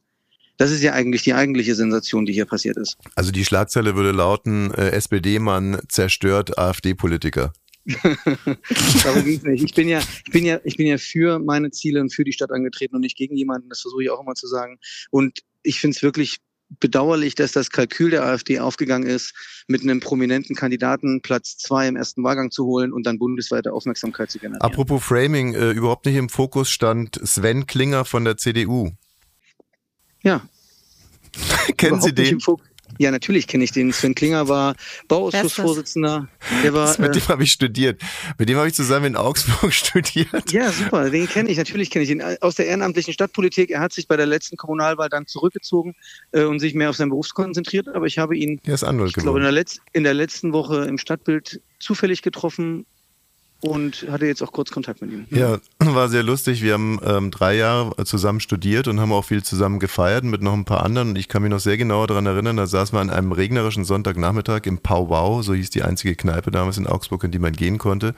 Das 0.57 0.71
ist 0.71 0.81
ja 0.81 0.93
eigentlich 0.93 1.23
die 1.23 1.33
eigentliche 1.33 1.75
Sensation, 1.75 2.25
die 2.25 2.33
hier 2.33 2.45
passiert 2.45 2.77
ist. 2.77 2.97
Also 3.15 3.31
die 3.31 3.45
Schlagzeile 3.45 3.95
würde 3.95 4.11
lauten, 4.11 4.73
äh, 4.73 4.91
SPD-Mann 4.91 5.81
zerstört 5.89 6.57
AfD-Politiker. 6.57 7.53
Darum 9.03 9.23
ging's 9.23 9.43
nicht. 9.43 9.63
Ich 9.63 9.73
bin 9.73 9.87
ja, 9.87 9.99
ich 9.99 10.31
bin 10.31 10.45
ja, 10.45 10.59
ich 10.63 10.77
bin 10.77 10.87
ja 10.87 10.97
für 10.97 11.39
meine 11.39 11.69
Ziele 11.71 12.01
und 12.01 12.13
für 12.13 12.23
die 12.23 12.33
Stadt 12.33 12.51
angetreten 12.51 12.95
und 12.95 13.01
nicht 13.01 13.17
gegen 13.17 13.35
jemanden. 13.35 13.69
Das 13.69 13.81
versuche 13.81 14.03
ich 14.03 14.09
auch 14.09 14.21
immer 14.21 14.33
zu 14.33 14.47
sagen. 14.47 14.79
Und 15.11 15.39
ich 15.61 15.79
finde 15.79 15.95
es 15.95 16.03
wirklich 16.03 16.37
bedauerlich, 16.79 17.35
dass 17.35 17.51
das 17.51 17.69
Kalkül 17.69 18.09
der 18.09 18.23
AfD 18.23 18.59
aufgegangen 18.59 19.07
ist, 19.07 19.33
mit 19.67 19.83
einem 19.83 19.99
prominenten 19.99 20.55
Kandidaten 20.55 21.21
Platz 21.21 21.57
zwei 21.57 21.87
im 21.87 21.95
ersten 21.95 22.23
Wahlgang 22.23 22.49
zu 22.49 22.65
holen 22.65 22.91
und 22.91 23.05
dann 23.05 23.19
bundesweite 23.19 23.71
Aufmerksamkeit 23.71 24.31
zu 24.31 24.39
generieren. 24.39 24.61
Apropos 24.61 25.03
Framing, 25.03 25.53
äh, 25.53 25.71
überhaupt 25.71 26.05
nicht 26.05 26.15
im 26.15 26.29
Fokus 26.29 26.69
stand 26.69 27.19
Sven 27.23 27.67
Klinger 27.67 28.03
von 28.03 28.25
der 28.25 28.37
CDU. 28.37 28.91
Ja, 30.25 30.41
Kennen 31.77 32.01
Sie 32.01 32.09
überhaupt 32.09 32.17
den? 32.17 32.39
Ja, 32.97 33.11
natürlich 33.11 33.47
kenne 33.47 33.63
ich 33.63 33.71
den. 33.71 33.91
Sven 33.91 34.15
Klinger 34.15 34.47
war 34.47 34.75
Bauausschussvorsitzender. 35.09 36.29
Der 36.63 36.73
war, 36.73 36.89
Mit 36.99 37.09
äh, 37.09 37.19
dem 37.19 37.27
habe 37.27 37.43
ich 37.43 37.51
studiert. 37.51 38.01
Mit 38.37 38.47
dem 38.47 38.57
habe 38.57 38.67
ich 38.67 38.73
zusammen 38.73 39.07
in 39.07 39.15
Augsburg 39.17 39.73
studiert. 39.73 40.51
Ja, 40.51 40.71
super, 40.71 41.09
den 41.09 41.27
kenne 41.27 41.49
ich, 41.49 41.57
natürlich 41.57 41.89
kenne 41.89 42.03
ich 42.03 42.11
ihn 42.11 42.21
aus 42.39 42.55
der 42.55 42.67
ehrenamtlichen 42.67 43.13
Stadtpolitik. 43.13 43.71
Er 43.71 43.81
hat 43.81 43.91
sich 43.91 44.07
bei 44.07 44.15
der 44.15 44.27
letzten 44.27 44.55
Kommunalwahl 44.55 45.09
dann 45.09 45.27
zurückgezogen 45.27 45.95
äh, 46.31 46.43
und 46.43 46.59
sich 46.59 46.73
mehr 46.73 46.89
auf 46.89 46.95
seinen 46.95 47.09
Beruf 47.09 47.27
konzentriert, 47.33 47.89
aber 47.89 48.05
ich 48.05 48.17
habe 48.17 48.37
ihn, 48.37 48.61
ich 48.63 48.79
glaube, 49.13 49.45
in 49.45 49.53
der, 49.53 49.65
in 49.91 50.03
der 50.03 50.13
letzten 50.13 50.53
Woche 50.53 50.85
im 50.85 50.97
Stadtbild 50.97 51.59
zufällig 51.79 52.21
getroffen 52.21 52.85
und 53.61 54.05
hatte 54.11 54.25
jetzt 54.25 54.43
auch 54.43 54.51
kurz 54.51 54.69
Kontakt 54.69 55.01
mit 55.01 55.11
ihm. 55.11 55.25
Ja, 55.31 55.57
war 55.79 56.09
sehr 56.09 56.23
lustig. 56.23 56.61
Wir 56.61 56.73
haben 56.73 56.99
ähm, 57.03 57.31
drei 57.31 57.55
Jahre 57.55 58.03
zusammen 58.05 58.39
studiert 58.39 58.87
und 58.87 58.99
haben 58.99 59.11
auch 59.11 59.23
viel 59.23 59.43
zusammen 59.43 59.79
gefeiert 59.79 60.23
mit 60.23 60.41
noch 60.41 60.53
ein 60.53 60.65
paar 60.65 60.83
anderen. 60.83 61.09
Und 61.09 61.17
ich 61.17 61.27
kann 61.27 61.41
mich 61.41 61.49
noch 61.49 61.59
sehr 61.59 61.77
genau 61.77 62.05
daran 62.05 62.25
erinnern, 62.25 62.57
da 62.57 62.67
saßen 62.67 62.95
wir 62.95 63.01
an 63.01 63.09
einem 63.09 63.31
regnerischen 63.31 63.83
Sonntagnachmittag 63.83 64.65
im 64.65 64.79
Powwow, 64.79 65.43
so 65.43 65.53
hieß 65.53 65.69
die 65.69 65.83
einzige 65.83 66.15
Kneipe 66.15 66.51
damals 66.51 66.77
in 66.77 66.85
Augsburg, 66.85 67.23
in 67.23 67.31
die 67.31 67.39
man 67.39 67.53
gehen 67.53 67.77
konnte. 67.77 68.13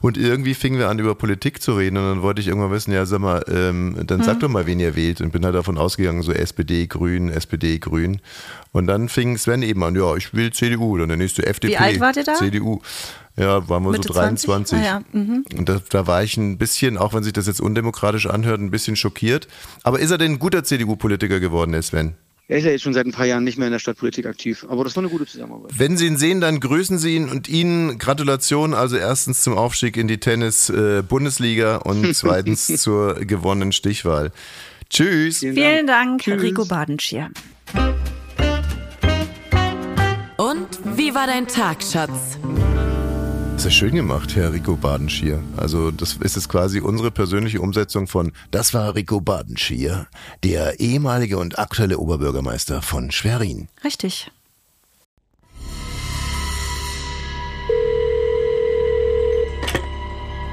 Und 0.00 0.18
irgendwie 0.18 0.54
fingen 0.54 0.78
wir 0.78 0.88
an, 0.88 0.98
über 0.98 1.14
Politik 1.14 1.62
zu 1.62 1.74
reden. 1.74 1.96
Und 1.96 2.04
dann 2.04 2.22
wollte 2.22 2.40
ich 2.40 2.48
irgendwann 2.48 2.72
wissen, 2.72 2.92
ja, 2.92 3.06
sag 3.06 3.20
mal, 3.20 3.44
ähm, 3.48 3.96
dann 4.06 4.22
sag 4.22 4.40
doch 4.40 4.48
mal, 4.48 4.66
wen 4.66 4.80
ihr 4.80 4.96
wählt. 4.96 5.20
Und 5.20 5.32
bin 5.32 5.44
halt 5.44 5.54
davon 5.54 5.78
ausgegangen, 5.78 6.22
so 6.22 6.32
SPD, 6.32 6.86
Grün, 6.86 7.30
SPD, 7.30 7.78
Grün. 7.78 8.20
Und 8.72 8.88
dann 8.88 9.08
fing 9.08 9.38
Sven 9.38 9.62
eben 9.62 9.82
an, 9.84 9.94
ja, 9.94 10.16
ich 10.16 10.34
will 10.34 10.52
CDU. 10.52 10.98
Dann 10.98 11.08
der 11.08 11.16
nächste 11.16 11.46
FDP. 11.46 11.76
alt 11.76 12.00
wart 12.00 12.16
ihr 12.16 12.24
da? 12.24 12.34
CDU. 12.34 12.80
Ja, 13.36 13.68
waren 13.68 13.82
wir 13.82 13.90
Mitte 13.90 14.08
so 14.08 14.14
23. 14.14 14.46
20? 14.46 14.78
Ah, 14.78 14.82
ja. 14.82 15.02
mhm. 15.12 15.44
Und 15.56 15.68
da, 15.68 15.80
da 15.88 16.06
war 16.06 16.22
ich 16.22 16.36
ein 16.36 16.56
bisschen, 16.56 16.96
auch 16.96 17.14
wenn 17.14 17.24
sich 17.24 17.32
das 17.32 17.46
jetzt 17.46 17.60
undemokratisch 17.60 18.26
anhört, 18.26 18.60
ein 18.60 18.70
bisschen 18.70 18.94
schockiert. 18.94 19.48
Aber 19.82 19.98
ist 19.98 20.10
er 20.10 20.18
denn 20.18 20.32
ein 20.32 20.38
guter 20.38 20.62
CDU-Politiker 20.62 21.40
geworden, 21.40 21.72
der 21.72 21.82
Sven? 21.82 22.14
Er 22.46 22.58
ist 22.58 22.64
ja 22.64 22.72
jetzt 22.72 22.82
schon 22.82 22.92
seit 22.92 23.06
ein 23.06 23.12
paar 23.12 23.24
Jahren 23.24 23.42
nicht 23.42 23.56
mehr 23.56 23.68
in 23.68 23.72
der 23.72 23.78
Stadtpolitik 23.78 24.26
aktiv, 24.26 24.66
aber 24.68 24.84
das 24.84 24.94
war 24.96 25.02
eine 25.02 25.10
gute 25.10 25.24
Zusammenarbeit. 25.24 25.70
Wenn 25.76 25.96
Sie 25.96 26.06
ihn 26.06 26.18
sehen, 26.18 26.42
dann 26.42 26.60
grüßen 26.60 26.98
Sie 26.98 27.16
ihn 27.16 27.30
und 27.30 27.48
Ihnen 27.48 27.96
Gratulation, 27.96 28.74
also 28.74 28.96
erstens 28.96 29.42
zum 29.42 29.56
Aufstieg 29.56 29.96
in 29.96 30.08
die 30.08 30.18
Tennis-Bundesliga 30.18 31.78
und 31.78 32.14
zweitens 32.14 32.66
zur 32.66 33.14
gewonnenen 33.14 33.72
Stichwahl. 33.72 34.30
Tschüss. 34.90 35.38
Vielen 35.38 35.86
Dank, 35.86 36.26
Rico 36.26 36.66
Badenschier. 36.66 37.30
Und 40.36 40.68
wie 40.96 41.14
war 41.14 41.26
dein 41.26 41.48
Tag, 41.48 41.82
Schatz? 41.82 42.38
Das 43.64 43.72
ist 43.72 43.78
schön 43.78 43.94
gemacht, 43.94 44.36
Herr 44.36 44.52
Rico 44.52 44.76
Badenschier. 44.76 45.42
Also 45.56 45.90
das 45.90 46.16
ist 46.16 46.36
jetzt 46.36 46.50
quasi 46.50 46.80
unsere 46.80 47.10
persönliche 47.10 47.62
Umsetzung 47.62 48.06
von 48.06 48.30
Das 48.50 48.74
war 48.74 48.94
Rico 48.94 49.22
Badenschier, 49.22 50.06
der 50.42 50.80
ehemalige 50.80 51.38
und 51.38 51.58
aktuelle 51.58 51.96
Oberbürgermeister 51.96 52.82
von 52.82 53.10
Schwerin. 53.10 53.68
Richtig. 53.82 54.30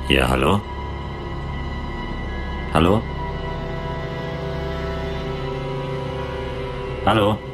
Ja, 0.08 0.30
hallo? 0.30 0.62
Hallo? 2.74 3.04
Hallo? 7.06 7.51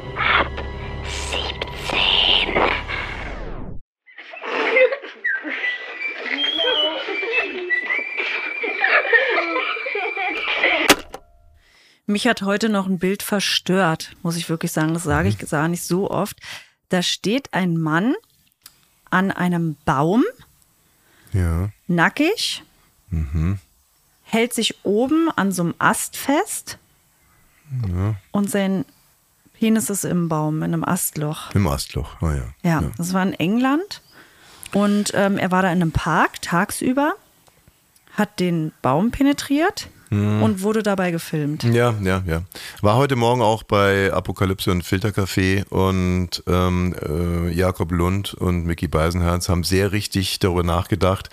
Mich 12.18 12.26
hat 12.26 12.42
heute 12.42 12.68
noch 12.68 12.88
ein 12.88 12.98
Bild 12.98 13.22
verstört, 13.22 14.16
muss 14.24 14.34
ich 14.34 14.48
wirklich 14.48 14.72
sagen. 14.72 14.92
Das 14.92 15.04
sage 15.04 15.28
ich 15.28 15.38
gar 15.38 15.68
nicht 15.68 15.84
so 15.84 16.10
oft. 16.10 16.36
Da 16.88 17.00
steht 17.00 17.54
ein 17.54 17.76
Mann 17.76 18.16
an 19.08 19.30
einem 19.30 19.76
Baum, 19.84 20.24
Ja. 21.32 21.68
nackig, 21.86 22.64
hält 24.24 24.52
sich 24.52 24.84
oben 24.84 25.30
an 25.36 25.52
so 25.52 25.62
einem 25.62 25.74
Ast 25.78 26.16
fest 26.16 26.78
und 28.32 28.50
sein 28.50 28.84
Penis 29.52 29.88
ist 29.88 30.02
im 30.04 30.28
Baum, 30.28 30.56
in 30.64 30.74
einem 30.74 30.82
Astloch. 30.84 31.54
Im 31.54 31.68
Astloch, 31.68 32.20
ah 32.20 32.34
ja. 32.34 32.54
Ja, 32.64 32.90
das 32.96 33.12
war 33.12 33.22
in 33.22 33.34
England. 33.34 34.02
Und 34.72 35.12
ähm, 35.14 35.38
er 35.38 35.52
war 35.52 35.62
da 35.62 35.68
in 35.70 35.80
einem 35.80 35.92
Park 35.92 36.42
tagsüber, 36.42 37.14
hat 38.14 38.40
den 38.40 38.72
Baum 38.82 39.12
penetriert 39.12 39.88
und 40.10 40.62
wurde 40.62 40.82
dabei 40.82 41.10
gefilmt. 41.10 41.64
Ja, 41.64 41.94
ja, 42.02 42.22
ja. 42.26 42.42
War 42.80 42.96
heute 42.96 43.16
Morgen 43.16 43.42
auch 43.42 43.62
bei 43.62 44.12
Apokalypse 44.12 44.70
und 44.70 44.82
Filtercafé 44.82 45.66
und 45.68 46.42
ähm, 46.46 46.94
äh, 47.02 47.50
Jakob 47.52 47.92
Lund 47.92 48.34
und 48.34 48.64
Mickey 48.64 48.88
Beisenherz 48.88 49.48
haben 49.48 49.64
sehr 49.64 49.92
richtig 49.92 50.38
darüber 50.38 50.62
nachgedacht, 50.62 51.28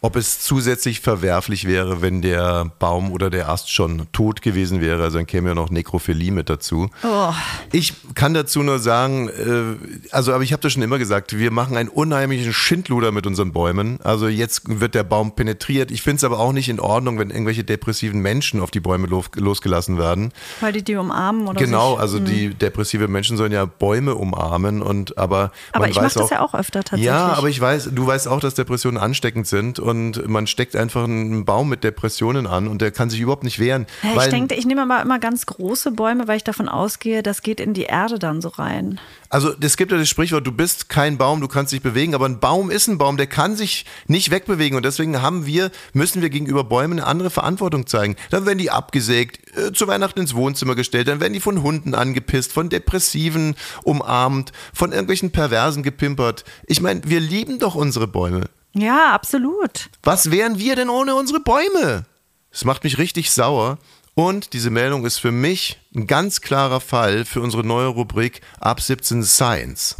ob 0.00 0.16
es 0.16 0.40
zusätzlich 0.40 1.00
verwerflich 1.00 1.66
wäre, 1.66 2.02
wenn 2.02 2.22
der 2.22 2.70
Baum 2.78 3.12
oder 3.12 3.30
der 3.30 3.48
Ast 3.48 3.72
schon 3.72 4.06
tot 4.12 4.42
gewesen 4.42 4.80
wäre. 4.80 5.02
Also 5.02 5.18
dann 5.18 5.26
käme 5.26 5.48
ja 5.48 5.54
noch 5.54 5.70
Nekrophilie 5.70 6.30
mit 6.30 6.50
dazu. 6.50 6.90
Oh, 7.02 7.32
Ich 7.72 7.94
kann 8.14 8.34
dazu 8.34 8.62
nur 8.62 8.78
sagen, 8.78 9.28
äh, 9.28 10.12
also 10.12 10.32
aber 10.32 10.42
ich 10.44 10.52
habe 10.52 10.62
das 10.62 10.72
schon 10.72 10.82
immer 10.82 10.98
gesagt, 10.98 11.36
wir 11.38 11.50
machen 11.50 11.76
einen 11.76 11.88
unheimlichen 11.88 12.52
Schindluder 12.52 13.10
mit 13.12 13.26
unseren 13.26 13.52
Bäumen. 13.52 14.00
Also 14.02 14.28
jetzt 14.28 14.62
wird 14.80 14.94
der 14.94 15.04
Baum 15.04 15.34
penetriert. 15.34 15.90
Ich 15.90 16.02
finde 16.02 16.16
es 16.18 16.24
aber 16.24 16.38
auch 16.38 16.52
nicht 16.52 16.68
in 16.68 16.80
Ordnung, 16.80 17.18
wenn 17.18 17.30
irgendwelche 17.30 17.64
depressiven 17.64 18.17
Menschen 18.20 18.60
auf 18.60 18.70
die 18.70 18.80
Bäume 18.80 19.06
los, 19.06 19.26
losgelassen 19.34 19.98
werden. 19.98 20.32
weil 20.60 20.72
die 20.72 20.82
die 20.82 20.96
umarmen 20.96 21.46
oder 21.46 21.58
Genau, 21.58 21.92
sich, 21.92 22.00
also 22.00 22.18
die 22.18 22.54
depressive 22.54 23.08
Menschen 23.08 23.36
sollen 23.36 23.52
ja 23.52 23.64
Bäume 23.64 24.14
umarmen 24.14 24.82
und 24.82 25.16
aber 25.18 25.52
Aber 25.72 25.82
man 25.82 25.90
ich 25.90 25.96
mache 25.96 26.18
das 26.18 26.30
ja 26.30 26.40
auch 26.40 26.54
öfter 26.54 26.80
tatsächlich. 26.80 27.06
ja, 27.06 27.32
aber 27.32 27.48
ich 27.48 27.60
weiß, 27.60 27.90
du 27.92 28.06
weißt 28.06 28.28
auch, 28.28 28.40
dass 28.40 28.54
Depressionen 28.54 28.98
ansteckend 28.98 29.46
sind 29.46 29.78
und 29.78 30.28
man 30.28 30.46
steckt 30.46 30.76
einfach 30.76 31.04
einen 31.04 31.44
Baum 31.44 31.68
mit 31.68 31.84
Depressionen 31.84 32.46
an 32.46 32.68
und 32.68 32.80
der 32.82 32.90
kann 32.90 33.10
sich 33.10 33.20
überhaupt 33.20 33.44
nicht 33.44 33.58
wehren. 33.58 33.86
Ja, 34.02 34.22
ich 34.22 34.30
denke, 34.30 34.54
ich 34.54 34.66
nehme 34.66 34.82
aber 34.82 35.02
immer 35.02 35.18
ganz 35.18 35.46
große 35.46 35.92
Bäume, 35.92 36.28
weil 36.28 36.36
ich 36.36 36.44
davon 36.44 36.68
ausgehe, 36.68 37.22
das 37.22 37.42
geht 37.42 37.60
in 37.60 37.74
die 37.74 37.84
Erde 37.84 38.18
dann 38.18 38.40
so 38.40 38.48
rein. 38.48 39.00
Also 39.30 39.52
es 39.60 39.76
gibt 39.76 39.92
ja 39.92 39.98
das 39.98 40.08
Sprichwort, 40.08 40.46
du 40.46 40.52
bist 40.52 40.88
kein 40.88 41.18
Baum, 41.18 41.40
du 41.40 41.48
kannst 41.48 41.72
dich 41.72 41.82
bewegen, 41.82 42.14
aber 42.14 42.26
ein 42.26 42.40
Baum 42.40 42.70
ist 42.70 42.88
ein 42.88 42.96
Baum, 42.96 43.16
der 43.18 43.26
kann 43.26 43.56
sich 43.56 43.84
nicht 44.06 44.30
wegbewegen 44.30 44.76
und 44.76 44.84
deswegen 44.84 45.20
haben 45.20 45.44
wir, 45.44 45.70
müssen 45.92 46.22
wir 46.22 46.30
gegenüber 46.30 46.64
Bäumen 46.64 46.98
eine 46.98 47.06
andere 47.06 47.30
Verantwortung 47.30 47.86
zeigen. 47.86 48.07
Dann 48.30 48.46
werden 48.46 48.58
die 48.58 48.70
abgesägt, 48.70 49.56
äh, 49.56 49.72
zu 49.72 49.86
Weihnachten 49.86 50.20
ins 50.20 50.34
Wohnzimmer 50.34 50.74
gestellt, 50.74 51.08
dann 51.08 51.20
werden 51.20 51.32
die 51.32 51.40
von 51.40 51.62
Hunden 51.62 51.94
angepisst, 51.94 52.52
von 52.52 52.68
Depressiven 52.68 53.54
umarmt, 53.82 54.52
von 54.72 54.92
irgendwelchen 54.92 55.30
Perversen 55.30 55.82
gepimpert. 55.82 56.44
Ich 56.66 56.80
meine, 56.80 57.02
wir 57.04 57.20
lieben 57.20 57.58
doch 57.58 57.74
unsere 57.74 58.06
Bäume. 58.06 58.44
Ja, 58.74 59.12
absolut. 59.12 59.90
Was 60.02 60.30
wären 60.30 60.58
wir 60.58 60.76
denn 60.76 60.88
ohne 60.88 61.14
unsere 61.14 61.40
Bäume? 61.40 62.04
Das 62.50 62.64
macht 62.64 62.84
mich 62.84 62.98
richtig 62.98 63.30
sauer. 63.30 63.78
Und 64.14 64.52
diese 64.52 64.70
Meldung 64.70 65.06
ist 65.06 65.18
für 65.18 65.30
mich 65.30 65.78
ein 65.94 66.08
ganz 66.08 66.40
klarer 66.40 66.80
Fall 66.80 67.24
für 67.24 67.40
unsere 67.40 67.64
neue 67.64 67.86
Rubrik 67.86 68.40
Ab 68.58 68.80
17 68.80 69.22
Science. 69.22 69.96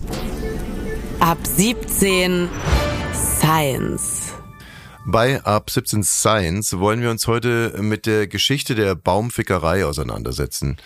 Ab 1.20 1.38
17 1.44 2.48
Science. 3.14 4.17
Bei 5.10 5.42
Ab 5.42 5.70
17 5.70 6.04
Science 6.04 6.78
wollen 6.80 7.00
wir 7.00 7.10
uns 7.10 7.26
heute 7.26 7.74
mit 7.80 8.04
der 8.04 8.26
Geschichte 8.26 8.74
der 8.74 8.94
Baumfickerei 8.94 9.86
auseinandersetzen. 9.86 10.76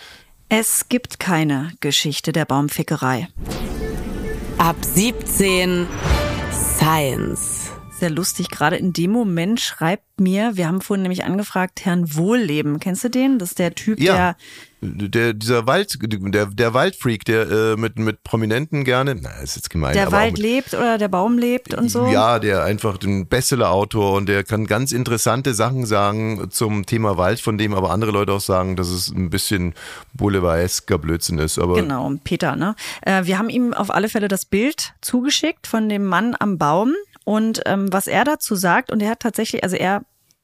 Es 0.47 0.87
gibt 0.87 1.19
keine 1.19 1.73
Geschichte 1.81 2.31
der 2.31 2.45
Baumfickerei. 2.45 3.27
Ab 4.57 4.77
17 4.79 5.87
Science. 6.53 7.52
Sehr 7.99 8.09
lustig, 8.09 8.49
gerade 8.49 8.75
in 8.75 8.91
dem 8.91 9.11
Moment 9.11 9.59
schreibt 9.59 10.19
mir, 10.19 10.57
wir 10.57 10.67
haben 10.67 10.81
vorhin 10.81 11.03
nämlich 11.03 11.23
angefragt, 11.23 11.85
Herrn 11.85 12.15
Wohlleben. 12.15 12.79
Kennst 12.79 13.03
du 13.03 13.09
den? 13.09 13.39
Das 13.39 13.51
ist 13.51 13.59
der 13.59 13.75
Typ, 13.75 13.99
Ja, 13.99 14.13
der 14.13 14.35
der, 14.83 15.33
dieser 15.33 15.65
Wald, 15.65 15.97
der, 16.01 16.47
der 16.47 16.73
Waldfreak, 16.73 17.25
der 17.25 17.49
äh, 17.49 17.75
mit, 17.77 17.97
mit 17.97 18.23
Prominenten 18.23 18.83
gerne, 18.83 19.15
na, 19.19 19.29
ist 19.41 19.55
jetzt 19.55 19.69
gemein, 19.69 19.93
der 19.93 20.11
Wald 20.11 20.33
mit, 20.33 20.41
lebt 20.41 20.73
oder 20.73 20.97
der 20.97 21.07
Baum 21.07 21.37
lebt 21.37 21.73
und 21.73 21.89
so. 21.89 22.07
Ja, 22.07 22.39
der 22.39 22.63
einfach 22.63 22.99
ein 23.01 23.27
Bestseller-Autor 23.27 24.13
und 24.13 24.27
der 24.27 24.43
kann 24.43 24.65
ganz 24.65 24.91
interessante 24.91 25.53
Sachen 25.53 25.85
sagen 25.85 26.47
zum 26.49 26.85
Thema 26.85 27.17
Wald, 27.17 27.39
von 27.39 27.57
dem 27.57 27.73
aber 27.73 27.91
andere 27.91 28.11
Leute 28.11 28.33
auch 28.33 28.41
sagen, 28.41 28.75
dass 28.75 28.89
es 28.89 29.09
ein 29.09 29.29
bisschen 29.29 29.73
boulevardesker 30.13 30.97
Blödsinn 30.97 31.37
ist. 31.39 31.59
Aber 31.59 31.75
Genau, 31.75 32.11
Peter, 32.23 32.55
ne? 32.55 32.75
Äh, 33.01 33.25
wir 33.25 33.37
haben 33.37 33.49
ihm 33.49 33.73
auf 33.73 33.89
alle 33.89 34.09
Fälle 34.09 34.27
das 34.27 34.45
Bild 34.45 34.93
zugeschickt 35.01 35.67
von 35.67 35.89
dem 35.89 36.05
Mann 36.05 36.35
am 36.39 36.57
Baum 36.57 36.93
und 37.23 37.61
ähm, 37.65 37.91
was 37.91 38.07
er 38.07 38.23
dazu 38.23 38.55
sagt, 38.55 38.91
und 38.91 39.01
er 39.01 39.11
hat 39.11 39.19
tatsächlich, 39.19 39.63
also 39.63 39.75
er, 39.75 40.03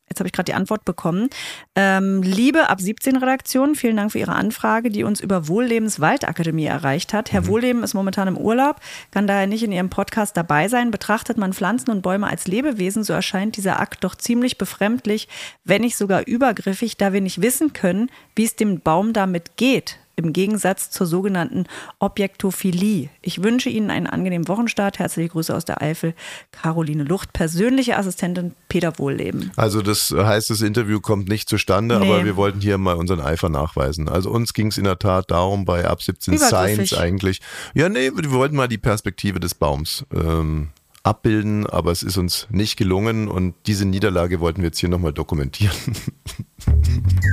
jetzt 0.09 0.19
habe 0.19 0.27
ich 0.27 0.33
gerade 0.33 0.45
die 0.45 0.55
Antwort 0.55 0.85
bekommen, 0.85 1.29
ähm, 1.75 2.21
liebe 2.23 2.69
ab 2.69 2.81
17 2.81 3.17
Redaktion, 3.17 3.75
vielen 3.75 3.97
Dank 3.97 4.11
für 4.11 4.19
Ihre 4.19 4.33
Anfrage, 4.33 4.89
die 4.89 5.03
uns 5.03 5.21
über 5.21 5.47
Wohllebens 5.47 5.99
Waldakademie 5.99 6.65
erreicht 6.65 7.13
hat. 7.13 7.31
Herr 7.31 7.47
Wohlleben 7.47 7.83
ist 7.83 7.93
momentan 7.93 8.27
im 8.27 8.37
Urlaub, 8.37 8.77
kann 9.11 9.27
daher 9.27 9.47
nicht 9.47 9.63
in 9.63 9.71
Ihrem 9.71 9.89
Podcast 9.89 10.35
dabei 10.35 10.67
sein. 10.67 10.91
Betrachtet 10.91 11.37
man 11.37 11.53
Pflanzen 11.53 11.91
und 11.91 12.01
Bäume 12.01 12.27
als 12.27 12.47
Lebewesen, 12.47 13.03
so 13.03 13.13
erscheint 13.13 13.57
dieser 13.57 13.79
Akt 13.79 14.03
doch 14.03 14.15
ziemlich 14.15 14.57
befremdlich, 14.57 15.27
wenn 15.63 15.81
nicht 15.81 15.97
sogar 15.97 16.25
übergriffig, 16.25 16.97
da 16.97 17.13
wir 17.13 17.21
nicht 17.21 17.41
wissen 17.41 17.73
können, 17.73 18.09
wie 18.35 18.45
es 18.45 18.55
dem 18.55 18.79
Baum 18.81 19.13
damit 19.13 19.57
geht 19.57 19.99
im 20.19 20.33
Gegensatz 20.33 20.91
zur 20.91 21.07
sogenannten 21.07 21.65
Objektophilie. 21.99 23.09
Ich 23.21 23.41
wünsche 23.43 23.69
Ihnen 23.69 23.89
einen 23.89 24.07
angenehmen 24.07 24.47
Wochenstart. 24.47 24.99
Herzliche 24.99 25.29
Grüße 25.29 25.55
aus 25.55 25.65
der 25.65 25.81
Eifel. 25.81 26.13
Caroline 26.51 27.03
Lucht, 27.03 27.33
persönliche 27.33 27.97
Assistentin 27.97 28.53
Peter 28.67 28.99
Wohlleben. 28.99 29.51
Also 29.55 29.81
das 29.81 30.13
heißt, 30.15 30.49
das 30.49 30.61
Interview 30.61 30.99
kommt 30.99 31.27
nicht 31.29 31.49
zustande, 31.49 31.99
Nee. 31.99 32.05
aber 32.05 32.25
wir 32.25 32.35
wollten 32.35 32.61
hier 32.61 32.77
mal 32.77 32.95
unseren 32.95 33.21
Eifer 33.21 33.49
nachweisen. 33.49 34.07
Also 34.09 34.29
uns 34.29 34.53
ging 34.53 34.67
es 34.67 34.77
in 34.77 34.83
der 34.83 34.99
Tat 34.99 35.31
darum, 35.31 35.65
bei 35.65 35.85
ab 35.87 36.01
17 36.03 36.35
Übergriffig. 36.35 36.89
Science 36.89 36.93
eigentlich. 36.93 37.41
Ja, 37.73 37.89
nee, 37.89 38.11
wir 38.13 38.31
wollten 38.31 38.55
mal 38.55 38.67
die 38.67 38.77
Perspektive 38.77 39.39
des 39.39 39.55
Baums 39.55 40.05
ähm, 40.13 40.69
abbilden, 41.03 41.65
aber 41.65 41.91
es 41.91 42.03
ist 42.03 42.17
uns 42.17 42.47
nicht 42.49 42.75
gelungen 42.77 43.27
und 43.29 43.55
diese 43.67 43.85
Niederlage 43.85 44.39
wollten 44.41 44.61
wir 44.61 44.67
jetzt 44.67 44.79
hier 44.79 44.89
nochmal 44.89 45.13
dokumentieren. 45.13 45.73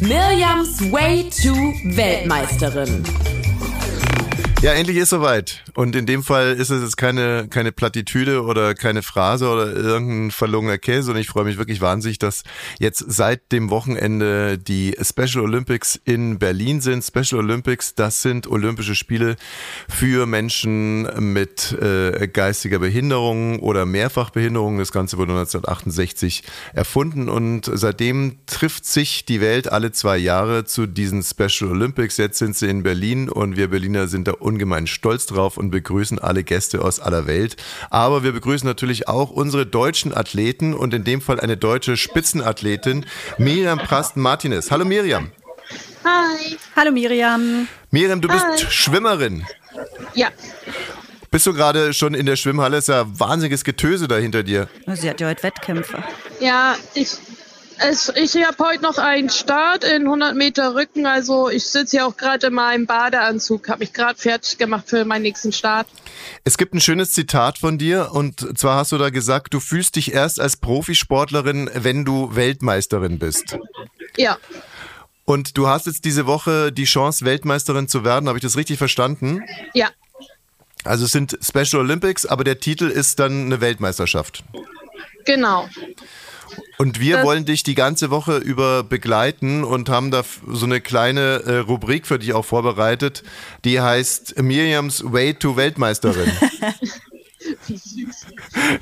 Mirjams 0.00 0.80
Way 0.90 1.28
to 1.42 1.52
Weltmeisterin. 1.96 3.27
Ja, 4.60 4.72
endlich 4.72 4.96
ist 4.96 5.10
soweit. 5.10 5.62
Und 5.74 5.94
in 5.94 6.04
dem 6.04 6.24
Fall 6.24 6.54
ist 6.54 6.70
es 6.70 6.82
jetzt 6.82 6.96
keine, 6.96 7.46
keine 7.48 7.70
Plattitüde 7.70 8.42
oder 8.42 8.74
keine 8.74 9.02
Phrase 9.02 9.48
oder 9.48 9.72
irgendein 9.72 10.32
verlogener 10.32 10.78
Käse. 10.78 11.12
Und 11.12 11.16
ich 11.16 11.28
freue 11.28 11.44
mich 11.44 11.58
wirklich 11.58 11.80
wahnsinnig, 11.80 12.18
dass 12.18 12.42
jetzt 12.80 13.04
seit 13.06 13.52
dem 13.52 13.70
Wochenende 13.70 14.58
die 14.58 14.96
Special 15.00 15.44
Olympics 15.44 16.00
in 16.04 16.40
Berlin 16.40 16.80
sind. 16.80 17.04
Special 17.04 17.40
Olympics, 17.40 17.94
das 17.94 18.22
sind 18.22 18.48
Olympische 18.48 18.96
Spiele 18.96 19.36
für 19.88 20.26
Menschen 20.26 21.02
mit 21.32 21.70
äh, 21.80 22.26
geistiger 22.26 22.80
Behinderung 22.80 23.60
oder 23.60 23.86
Mehrfachbehinderung. 23.86 24.78
Das 24.78 24.90
Ganze 24.90 25.18
wurde 25.18 25.34
1968 25.34 26.42
erfunden 26.74 27.28
und 27.28 27.70
seitdem 27.72 28.38
trifft 28.46 28.86
sich 28.86 29.24
die 29.24 29.40
Welt 29.40 29.70
alle 29.70 29.92
zwei 29.92 30.16
Jahre 30.18 30.64
zu 30.64 30.88
diesen 30.88 31.22
Special 31.22 31.70
Olympics. 31.70 32.16
Jetzt 32.16 32.40
sind 32.40 32.56
sie 32.56 32.66
in 32.66 32.82
Berlin 32.82 33.28
und 33.28 33.56
wir 33.56 33.70
Berliner 33.70 34.08
sind 34.08 34.26
da 34.26 34.32
ungemein 34.48 34.86
stolz 34.86 35.26
drauf 35.26 35.58
und 35.58 35.70
begrüßen 35.70 36.18
alle 36.18 36.42
Gäste 36.42 36.82
aus 36.82 37.00
aller 37.00 37.26
Welt. 37.26 37.56
Aber 37.90 38.22
wir 38.22 38.32
begrüßen 38.32 38.66
natürlich 38.66 39.06
auch 39.08 39.30
unsere 39.30 39.66
deutschen 39.66 40.16
Athleten 40.16 40.72
und 40.74 40.94
in 40.94 41.04
dem 41.04 41.20
Fall 41.20 41.38
eine 41.38 41.56
deutsche 41.58 41.96
Spitzenathletin, 41.96 43.04
Miriam 43.36 43.78
Prasten-Martinez. 43.78 44.70
Hallo 44.70 44.86
Miriam. 44.86 45.30
Hi. 46.04 46.56
Hallo 46.74 46.90
Miriam. 46.92 47.68
Miriam, 47.90 48.20
du 48.20 48.28
bist 48.28 48.44
Hi. 48.44 48.66
Schwimmerin. 48.70 49.44
Ja. 50.14 50.28
Bist 51.30 51.46
du 51.46 51.52
gerade 51.52 51.92
schon 51.92 52.14
in 52.14 52.24
der 52.24 52.36
Schwimmhalle? 52.36 52.78
Ist 52.78 52.88
ja 52.88 53.04
wahnsinniges 53.06 53.62
Getöse 53.62 54.08
da 54.08 54.16
hinter 54.16 54.42
dir. 54.42 54.68
Sie 54.86 55.10
hat 55.10 55.20
ja 55.20 55.28
heute 55.28 55.42
Wettkämpfe. 55.42 56.02
Ja, 56.40 56.74
ich, 56.94 57.18
es, 57.80 58.12
ich 58.16 58.34
habe 58.44 58.56
heute 58.58 58.82
noch 58.82 58.98
einen 58.98 59.30
Start 59.30 59.84
in 59.84 60.02
100 60.02 60.34
Meter 60.34 60.74
Rücken. 60.74 61.06
Also 61.06 61.48
ich 61.48 61.66
sitze 61.66 61.96
hier 61.98 62.06
auch 62.06 62.16
gerade 62.16 62.48
in 62.48 62.54
meinem 62.54 62.86
Badeanzug, 62.86 63.68
habe 63.68 63.80
mich 63.80 63.92
gerade 63.92 64.18
fertig 64.18 64.58
gemacht 64.58 64.84
für 64.88 65.04
meinen 65.04 65.22
nächsten 65.22 65.52
Start. 65.52 65.86
Es 66.44 66.58
gibt 66.58 66.74
ein 66.74 66.80
schönes 66.80 67.12
Zitat 67.12 67.58
von 67.58 67.78
dir 67.78 68.10
und 68.12 68.58
zwar 68.58 68.76
hast 68.76 68.92
du 68.92 68.98
da 68.98 69.10
gesagt, 69.10 69.54
du 69.54 69.60
fühlst 69.60 69.96
dich 69.96 70.12
erst 70.12 70.40
als 70.40 70.56
Profisportlerin, 70.56 71.70
wenn 71.74 72.04
du 72.04 72.34
Weltmeisterin 72.34 73.18
bist. 73.18 73.58
Ja, 74.16 74.36
Und 75.24 75.56
du 75.56 75.68
hast 75.68 75.86
jetzt 75.86 76.04
diese 76.04 76.26
Woche 76.26 76.72
die 76.72 76.84
Chance, 76.84 77.24
Weltmeisterin 77.24 77.86
zu 77.88 78.04
werden. 78.04 78.28
Habe 78.28 78.38
ich 78.38 78.42
das 78.42 78.56
richtig 78.56 78.78
verstanden? 78.78 79.42
ja, 79.74 79.88
Also 80.84 81.04
es 81.04 81.12
sind 81.12 81.38
Special 81.42 81.82
Olympics, 81.82 82.26
aber 82.26 82.44
der 82.44 82.58
Titel 82.60 82.86
ist 82.88 83.18
dann 83.18 83.46
eine 83.46 83.60
Weltmeisterschaft. 83.60 84.42
genau. 85.24 85.68
Und 86.78 87.00
wir 87.00 87.16
Das- 87.16 87.26
wollen 87.26 87.44
dich 87.44 87.62
die 87.62 87.74
ganze 87.74 88.10
Woche 88.10 88.38
über 88.38 88.82
begleiten 88.84 89.64
und 89.64 89.88
haben 89.88 90.10
da 90.10 90.22
so 90.46 90.66
eine 90.66 90.80
kleine 90.80 91.42
äh, 91.46 91.56
Rubrik 91.58 92.06
für 92.06 92.18
dich 92.18 92.32
auch 92.32 92.44
vorbereitet, 92.44 93.22
die 93.64 93.80
heißt 93.80 94.40
Miriams 94.42 95.02
Way 95.04 95.34
to 95.34 95.56
Weltmeisterin. 95.56 96.30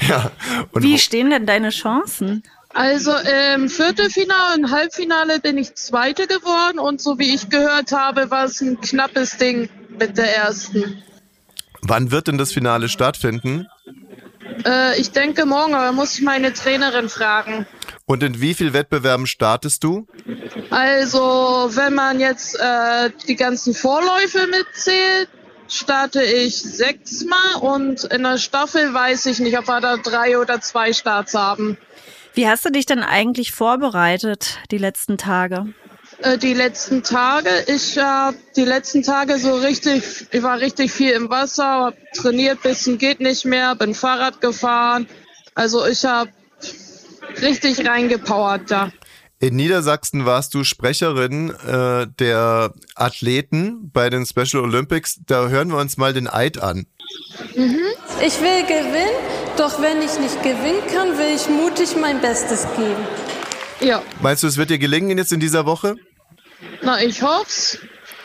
ja. 0.09 0.31
Und 0.73 0.83
Wie 0.83 0.99
stehen 0.99 1.31
denn 1.31 1.47
deine 1.47 1.71
Chancen? 1.71 2.43
Also 2.71 3.13
im 3.55 3.71
Viertelfinale 3.71 4.57
und 4.59 4.71
Halbfinale 4.71 5.41
bin 5.41 5.57
ich 5.57 5.75
Zweite 5.77 6.27
geworden 6.27 6.79
und 6.79 7.01
so 7.01 7.19
wie 7.19 7.35
ich 7.35 7.49
gehört 7.49 7.93
habe, 7.93 8.31
war 8.31 8.45
es 8.45 8.61
ein 8.61 8.79
knappes 8.81 9.39
Ding 9.39 9.71
mit 9.99 10.19
der 10.19 10.37
ersten. 10.37 11.03
wann 11.81 12.11
wird 12.11 12.29
denn 12.29 12.37
das 12.37 12.53
Finale 12.53 12.91
stattfinden? 12.91 13.67
Äh, 14.65 15.01
ich 15.01 15.11
denke 15.11 15.47
morgen, 15.47 15.75
aber 15.75 15.93
muss 15.93 16.15
ich 16.15 16.23
meine 16.23 16.53
Trainerin 16.53 17.09
fragen. 17.09 17.67
Und 18.07 18.23
in 18.23 18.41
wie 18.41 18.55
viel 18.55 18.73
Wettbewerben 18.73 19.27
startest 19.27 19.83
du? 19.83 20.07
Also, 20.71 21.71
wenn 21.75 21.95
man 21.95 22.21
jetzt 22.21 22.55
äh, 22.55 23.11
die 23.27 23.37
ganzen 23.37 23.75
Vorläufe 23.75 24.47
mitzählt, 24.47 25.29
starte 25.69 26.23
ich 26.23 26.57
sechsmal 26.57 27.57
und 27.61 28.05
in 28.05 28.23
der 28.23 28.39
Staffel 28.39 28.95
weiß 28.95 29.27
ich 29.27 29.41
nicht, 29.41 29.59
ob 29.59 29.67
wir 29.67 29.81
da 29.81 29.97
drei 29.97 30.39
oder 30.39 30.61
zwei 30.61 30.93
Starts 30.93 31.35
haben. 31.35 31.77
Wie 32.35 32.47
hast 32.47 32.65
du 32.65 32.71
dich 32.71 32.87
denn 32.87 33.03
eigentlich 33.03 33.53
vorbereitet 33.53 34.59
die 34.71 34.79
letzten 34.79 35.19
Tage? 35.19 35.67
Äh, 36.23 36.39
die 36.39 36.55
letzten 36.55 37.03
Tage, 37.03 37.51
ich 37.67 37.99
habe 37.99 38.37
die 38.57 38.65
letzten 38.65 39.03
Tage 39.03 39.39
so 39.39 39.55
richtig, 39.57 40.27
ich 40.31 40.43
war 40.43 40.61
richtig 40.61 40.91
viel 40.93 41.13
im 41.13 41.29
Wasser, 41.29 41.87
hab 41.87 41.95
trainiert, 42.15 42.63
bisschen 42.63 42.99
geht 42.99 43.21
nicht 43.21 43.45
mehr, 43.45 43.75
bin 43.75 43.95
Fahrrad 43.95 44.41
gefahren. 44.41 45.07
Also 45.55 45.87
ich 45.87 46.05
habe 46.05 46.31
richtig 47.43 47.87
reingepowert 47.87 48.71
da. 48.71 48.93
In 49.39 49.57
Niedersachsen 49.57 50.25
warst 50.25 50.55
du 50.55 50.65
Sprecherin 50.65 51.51
äh, 51.51 52.07
der 52.19 52.73
Athleten 52.95 53.91
bei 53.93 54.09
den 54.09 54.25
Special 54.25 54.63
Olympics. 54.63 55.21
Da 55.27 55.49
hören 55.49 55.69
wir 55.69 55.77
uns 55.77 55.99
mal 55.99 56.15
den 56.15 56.27
Eid 56.27 56.63
an. 56.63 56.87
Ich 57.55 58.41
will 58.41 58.63
gewinnen, 58.67 59.15
doch 59.59 59.83
wenn 59.83 59.99
ich 59.99 60.19
nicht 60.19 60.43
gewinnen 60.43 60.81
kann, 60.91 61.19
will 61.19 61.37
ich 61.37 61.49
mutig 61.51 61.97
mein 62.01 62.23
Bestes 62.23 62.67
geben. 62.77 63.07
Ja, 63.81 64.03
Meinst 64.23 64.43
du, 64.43 64.47
es 64.47 64.57
wird 64.57 64.71
dir 64.71 64.79
gelingen 64.79 65.19
jetzt 65.19 65.35
in 65.35 65.41
dieser 65.41 65.67
Woche? 65.67 65.97
Na 66.83 67.03
ich 67.03 67.23
hoff's. 67.23 67.79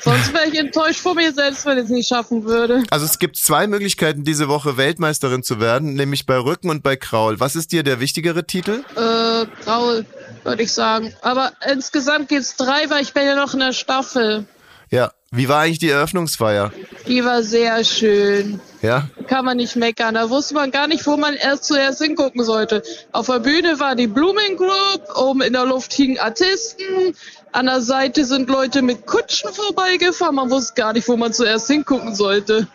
Sonst 0.04 0.34
wäre 0.34 0.48
ich 0.48 0.58
enttäuscht 0.58 1.00
von 1.00 1.16
mir 1.16 1.32
selbst, 1.32 1.64
wenn 1.66 1.78
ich 1.78 1.84
es 1.84 1.90
nicht 1.92 2.08
schaffen 2.08 2.46
würde. 2.46 2.84
Also 2.90 3.06
es 3.06 3.20
gibt 3.20 3.38
zwei 3.38 3.68
Möglichkeiten, 3.68 4.24
diese 4.24 4.48
Woche 4.48 4.76
Weltmeisterin 4.76 5.44
zu 5.44 5.60
werden, 5.60 5.94
nämlich 5.94 6.26
bei 6.26 6.38
Rücken 6.40 6.72
und 6.72 6.82
bei 6.82 6.96
Kraul. 6.96 7.40
Was 7.40 7.56
ist 7.56 7.72
dir 7.72 7.84
der 7.84 8.00
wichtigere 8.00 8.48
Titel? 8.48 8.84
Äh, 8.96 9.46
Graul, 9.64 10.06
würde 10.44 10.64
ich 10.64 10.74
sagen. 10.74 11.14
Aber 11.22 11.52
insgesamt 11.70 12.30
geht's 12.30 12.56
drei, 12.56 12.90
weil 12.90 13.04
ich 13.04 13.14
bin 13.14 13.26
ja 13.26 13.36
noch 13.36 13.54
in 13.54 13.60
der 13.60 13.74
Staffel. 13.74 14.46
Ja. 14.90 15.12
Wie 15.34 15.48
war 15.48 15.62
eigentlich 15.62 15.80
die 15.80 15.90
Eröffnungsfeier? 15.90 16.74
Die 17.08 17.24
war 17.24 17.42
sehr 17.42 17.86
schön. 17.86 18.60
Ja. 18.82 19.08
Kann 19.28 19.46
man 19.46 19.56
nicht 19.56 19.78
meckern. 19.78 20.16
Da 20.16 20.30
wusste 20.30 20.56
man 20.56 20.72
gar 20.72 20.88
nicht, 20.88 21.08
wo 21.08 21.16
man 21.16 21.36
erst 21.36 21.64
zuerst 21.64 22.02
hingucken 22.02 22.44
sollte. 22.44 22.84
Auf 23.14 23.28
der 23.28 23.40
Bühne 23.40 23.80
war 23.80 23.96
die 23.96 24.08
Blooming 24.08 24.58
Group, 24.58 25.16
oben 25.16 25.40
in 25.40 25.54
der 25.54 25.66
Luft 25.66 25.94
hingen 25.94 26.20
Artisten, 26.20 27.16
an 27.54 27.66
der 27.66 27.82
Seite 27.82 28.26
sind 28.26 28.50
Leute 28.50 28.82
mit 28.82 29.06
Kutschen 29.06 29.52
vorbeigefahren. 29.54 30.36
Man 30.36 30.50
wusste 30.50 30.74
gar 30.76 30.94
nicht, 30.94 31.08
wo 31.08 31.18
man 31.18 31.34
zuerst 31.34 31.68
hingucken 31.68 32.16
sollte. 32.16 32.68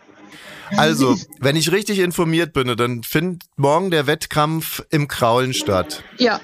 Also, 0.76 1.16
wenn 1.40 1.56
ich 1.56 1.72
richtig 1.72 1.98
informiert 2.00 2.52
bin, 2.52 2.76
dann 2.76 3.02
findet 3.02 3.44
morgen 3.56 3.90
der 3.90 4.06
Wettkampf 4.06 4.82
im 4.90 5.08
Kraulen 5.08 5.54
statt. 5.54 6.02
Ja, 6.18 6.40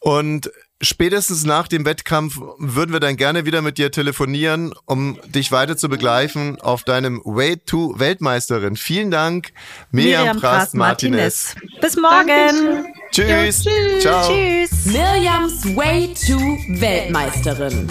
Und 0.00 0.50
spätestens 0.82 1.44
nach 1.44 1.68
dem 1.68 1.84
Wettkampf 1.84 2.38
würden 2.58 2.92
wir 2.92 3.00
dann 3.00 3.16
gerne 3.16 3.44
wieder 3.46 3.62
mit 3.62 3.78
dir 3.78 3.90
telefonieren, 3.90 4.72
um 4.86 5.18
dich 5.26 5.52
weiter 5.52 5.76
zu 5.76 5.88
begleiten 5.88 6.60
auf 6.60 6.84
deinem 6.84 7.20
Way 7.24 7.58
to 7.58 7.94
Weltmeisterin. 7.98 8.76
Vielen 8.76 9.10
Dank, 9.10 9.52
Miriam, 9.92 10.38
Prast-Martinez. 10.38 11.54
Bis 11.80 11.96
morgen. 11.96 12.26
Dankeschön. 12.26 12.94
Tschüss. 13.20 13.64
Ja, 13.64 13.72
tschüss. 13.72 14.00
Ciao. 14.00 14.28
Tschüss. 14.28 14.86
Mirjams 14.86 15.76
Way 15.76 16.14
to 16.14 16.38
Weltmeisterin. 16.80 17.86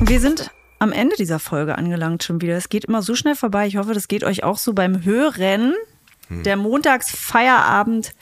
Wir 0.00 0.18
sind 0.18 0.50
am 0.80 0.90
Ende 0.90 1.14
dieser 1.14 1.38
Folge 1.38 1.78
angelangt 1.78 2.24
schon 2.24 2.40
wieder. 2.40 2.56
Es 2.56 2.68
geht 2.68 2.86
immer 2.86 3.02
so 3.02 3.14
schnell 3.14 3.36
vorbei. 3.36 3.68
Ich 3.68 3.76
hoffe, 3.76 3.94
das 3.94 4.08
geht 4.08 4.24
euch 4.24 4.42
auch 4.42 4.58
so 4.58 4.72
beim 4.72 5.04
Hören. 5.04 5.72
Hm. 6.26 6.42
Der 6.42 6.56
Montagsfeierabend 6.56 8.12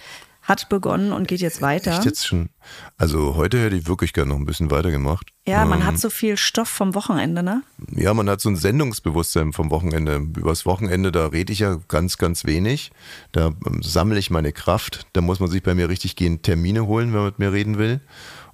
hat 0.44 0.68
begonnen 0.68 1.12
und 1.12 1.26
geht 1.26 1.40
jetzt 1.40 1.62
weiter. 1.62 1.92
Echt 1.92 2.04
jetzt 2.04 2.26
schon? 2.26 2.50
Also 2.96 3.35
heute 3.35 3.59
hätte 3.61 3.76
ich 3.76 3.88
wirklich 3.88 4.12
gerne 4.12 4.30
noch 4.30 4.38
ein 4.38 4.44
bisschen 4.44 4.70
weitergemacht. 4.70 5.30
Ja, 5.46 5.64
man 5.64 5.80
Ähm, 5.80 5.87
hat 5.87 5.98
so 5.98 6.11
viel 6.11 6.37
Stoff 6.37 6.68
vom 6.68 6.94
Wochenende, 6.94 7.42
ne? 7.42 7.62
Ja, 7.90 8.14
man 8.14 8.28
hat 8.28 8.40
so 8.40 8.50
ein 8.50 8.57
Sendungsbewusstsein 8.57 9.52
vom 9.52 9.70
Wochenende. 9.70 10.16
Übers 10.16 10.66
Wochenende, 10.66 11.12
da 11.12 11.26
rede 11.26 11.52
ich 11.52 11.61
ja 11.61 11.78
ganz, 11.88 12.18
ganz 12.18 12.44
wenig. 12.44 12.92
Da 13.33 13.52
ähm, 13.66 13.83
sammle 13.83 14.18
ich 14.18 14.30
meine 14.30 14.52
Kraft. 14.52 15.07
Da 15.14 15.22
muss 15.22 15.40
man 15.40 15.50
sich 15.50 15.62
bei 15.62 15.74
mir 15.74 15.88
richtig 15.88 16.14
gehen 16.14 16.42
Termine 16.42 16.87
holen, 16.87 17.12
wenn 17.12 17.20
man 17.20 17.26
mit 17.26 17.38
mir 17.38 17.52
reden 17.52 17.78
will. 17.78 18.00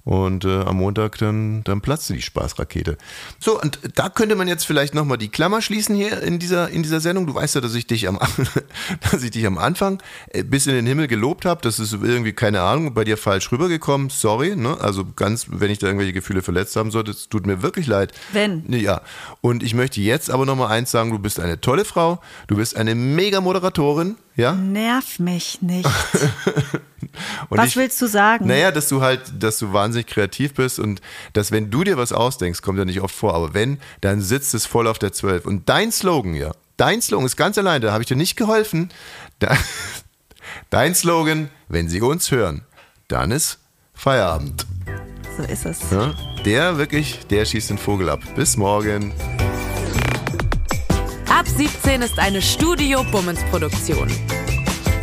Und 0.03 0.45
äh, 0.45 0.61
am 0.61 0.77
Montag 0.77 1.17
dann, 1.19 1.63
dann 1.63 1.81
platzte 1.81 2.13
die 2.13 2.21
Spaßrakete. 2.21 2.97
So, 3.39 3.61
und 3.61 3.79
da 3.95 4.09
könnte 4.09 4.35
man 4.35 4.47
jetzt 4.47 4.65
vielleicht 4.65 4.95
nochmal 4.95 5.17
die 5.17 5.29
Klammer 5.29 5.61
schließen 5.61 5.95
hier 5.95 6.21
in 6.23 6.39
dieser, 6.39 6.69
in 6.69 6.81
dieser 6.81 6.99
Sendung. 6.99 7.27
Du 7.27 7.35
weißt 7.35 7.55
ja, 7.55 7.61
dass 7.61 7.75
ich 7.75 7.85
dich 7.85 8.07
am, 8.07 8.19
dass 9.11 9.21
ich 9.21 9.31
dich 9.31 9.45
am 9.45 9.57
Anfang 9.57 10.01
äh, 10.29 10.43
bis 10.43 10.65
in 10.65 10.73
den 10.73 10.87
Himmel 10.87 11.07
gelobt 11.07 11.45
habe. 11.45 11.61
Das 11.61 11.79
ist 11.79 11.93
irgendwie, 11.93 12.33
keine 12.33 12.61
Ahnung, 12.61 12.93
bei 12.93 13.03
dir 13.03 13.17
falsch 13.17 13.51
rübergekommen. 13.51 14.09
Sorry, 14.09 14.55
ne? 14.55 14.77
Also 14.81 15.05
ganz, 15.15 15.47
wenn 15.49 15.69
ich 15.69 15.77
da 15.77 15.87
irgendwelche 15.87 16.13
Gefühle 16.13 16.41
verletzt 16.41 16.75
haben 16.75 16.89
sollte, 16.89 17.11
es 17.11 17.29
tut 17.29 17.45
mir 17.45 17.61
wirklich 17.61 17.85
leid. 17.85 18.11
Wenn. 18.33 18.71
Ja, 18.71 19.01
und 19.41 19.61
ich 19.61 19.75
möchte 19.75 20.01
jetzt 20.01 20.31
aber 20.31 20.45
nochmal 20.45 20.71
eins 20.71 20.89
sagen, 20.91 21.11
du 21.11 21.19
bist 21.19 21.39
eine 21.39 21.61
tolle 21.61 21.85
Frau, 21.85 22.19
du 22.47 22.55
bist 22.55 22.75
eine 22.75 22.95
mega 22.95 23.39
Moderatorin, 23.39 24.17
ja? 24.35 24.53
Nerv 24.53 25.19
mich 25.19 25.61
nicht. 25.61 25.89
Und 27.49 27.57
Was 27.57 27.69
ich, 27.69 27.75
willst 27.75 28.01
du 28.01 28.07
sagen? 28.07 28.47
Naja, 28.47 28.71
dass 28.71 28.87
du 28.87 29.01
halt, 29.01 29.21
dass 29.39 29.57
du 29.59 29.73
wahnsinnig 29.73 30.07
kreativ 30.07 30.53
bist 30.53 30.79
und 30.79 31.01
dass 31.33 31.51
wenn 31.51 31.69
du 31.69 31.83
dir 31.83 31.97
was 31.97 32.11
ausdenkst, 32.11 32.61
kommt 32.61 32.79
ja 32.79 32.85
nicht 32.85 33.01
oft 33.01 33.15
vor, 33.15 33.33
aber 33.33 33.53
wenn, 33.53 33.79
dann 34.01 34.21
sitzt 34.21 34.53
es 34.53 34.65
voll 34.65 34.87
auf 34.87 34.99
der 34.99 35.13
12. 35.13 35.45
Und 35.45 35.69
dein 35.69 35.91
Slogan, 35.91 36.35
ja, 36.35 36.51
dein 36.77 37.01
Slogan 37.01 37.25
ist 37.25 37.37
ganz 37.37 37.57
allein, 37.57 37.81
da 37.81 37.91
habe 37.91 38.03
ich 38.03 38.07
dir 38.07 38.15
nicht 38.17 38.35
geholfen. 38.35 38.89
Da, 39.39 39.57
dein 40.69 40.95
Slogan, 40.95 41.49
wenn 41.67 41.89
sie 41.89 42.01
uns 42.01 42.31
hören, 42.31 42.63
dann 43.07 43.31
ist 43.31 43.59
Feierabend. 43.93 44.65
So 45.37 45.43
ist 45.43 45.65
es. 45.65 45.79
Ja? 45.91 46.13
Der 46.45 46.77
wirklich, 46.77 47.19
der 47.27 47.45
schießt 47.45 47.69
den 47.69 47.77
Vogel 47.77 48.09
ab. 48.09 48.19
Bis 48.35 48.57
morgen. 48.57 49.13
Ab 51.29 51.45
17 51.47 52.01
ist 52.01 52.19
eine 52.19 52.41
Studio 52.41 53.03
Bummens 53.11 53.41
Produktion. 53.51 54.09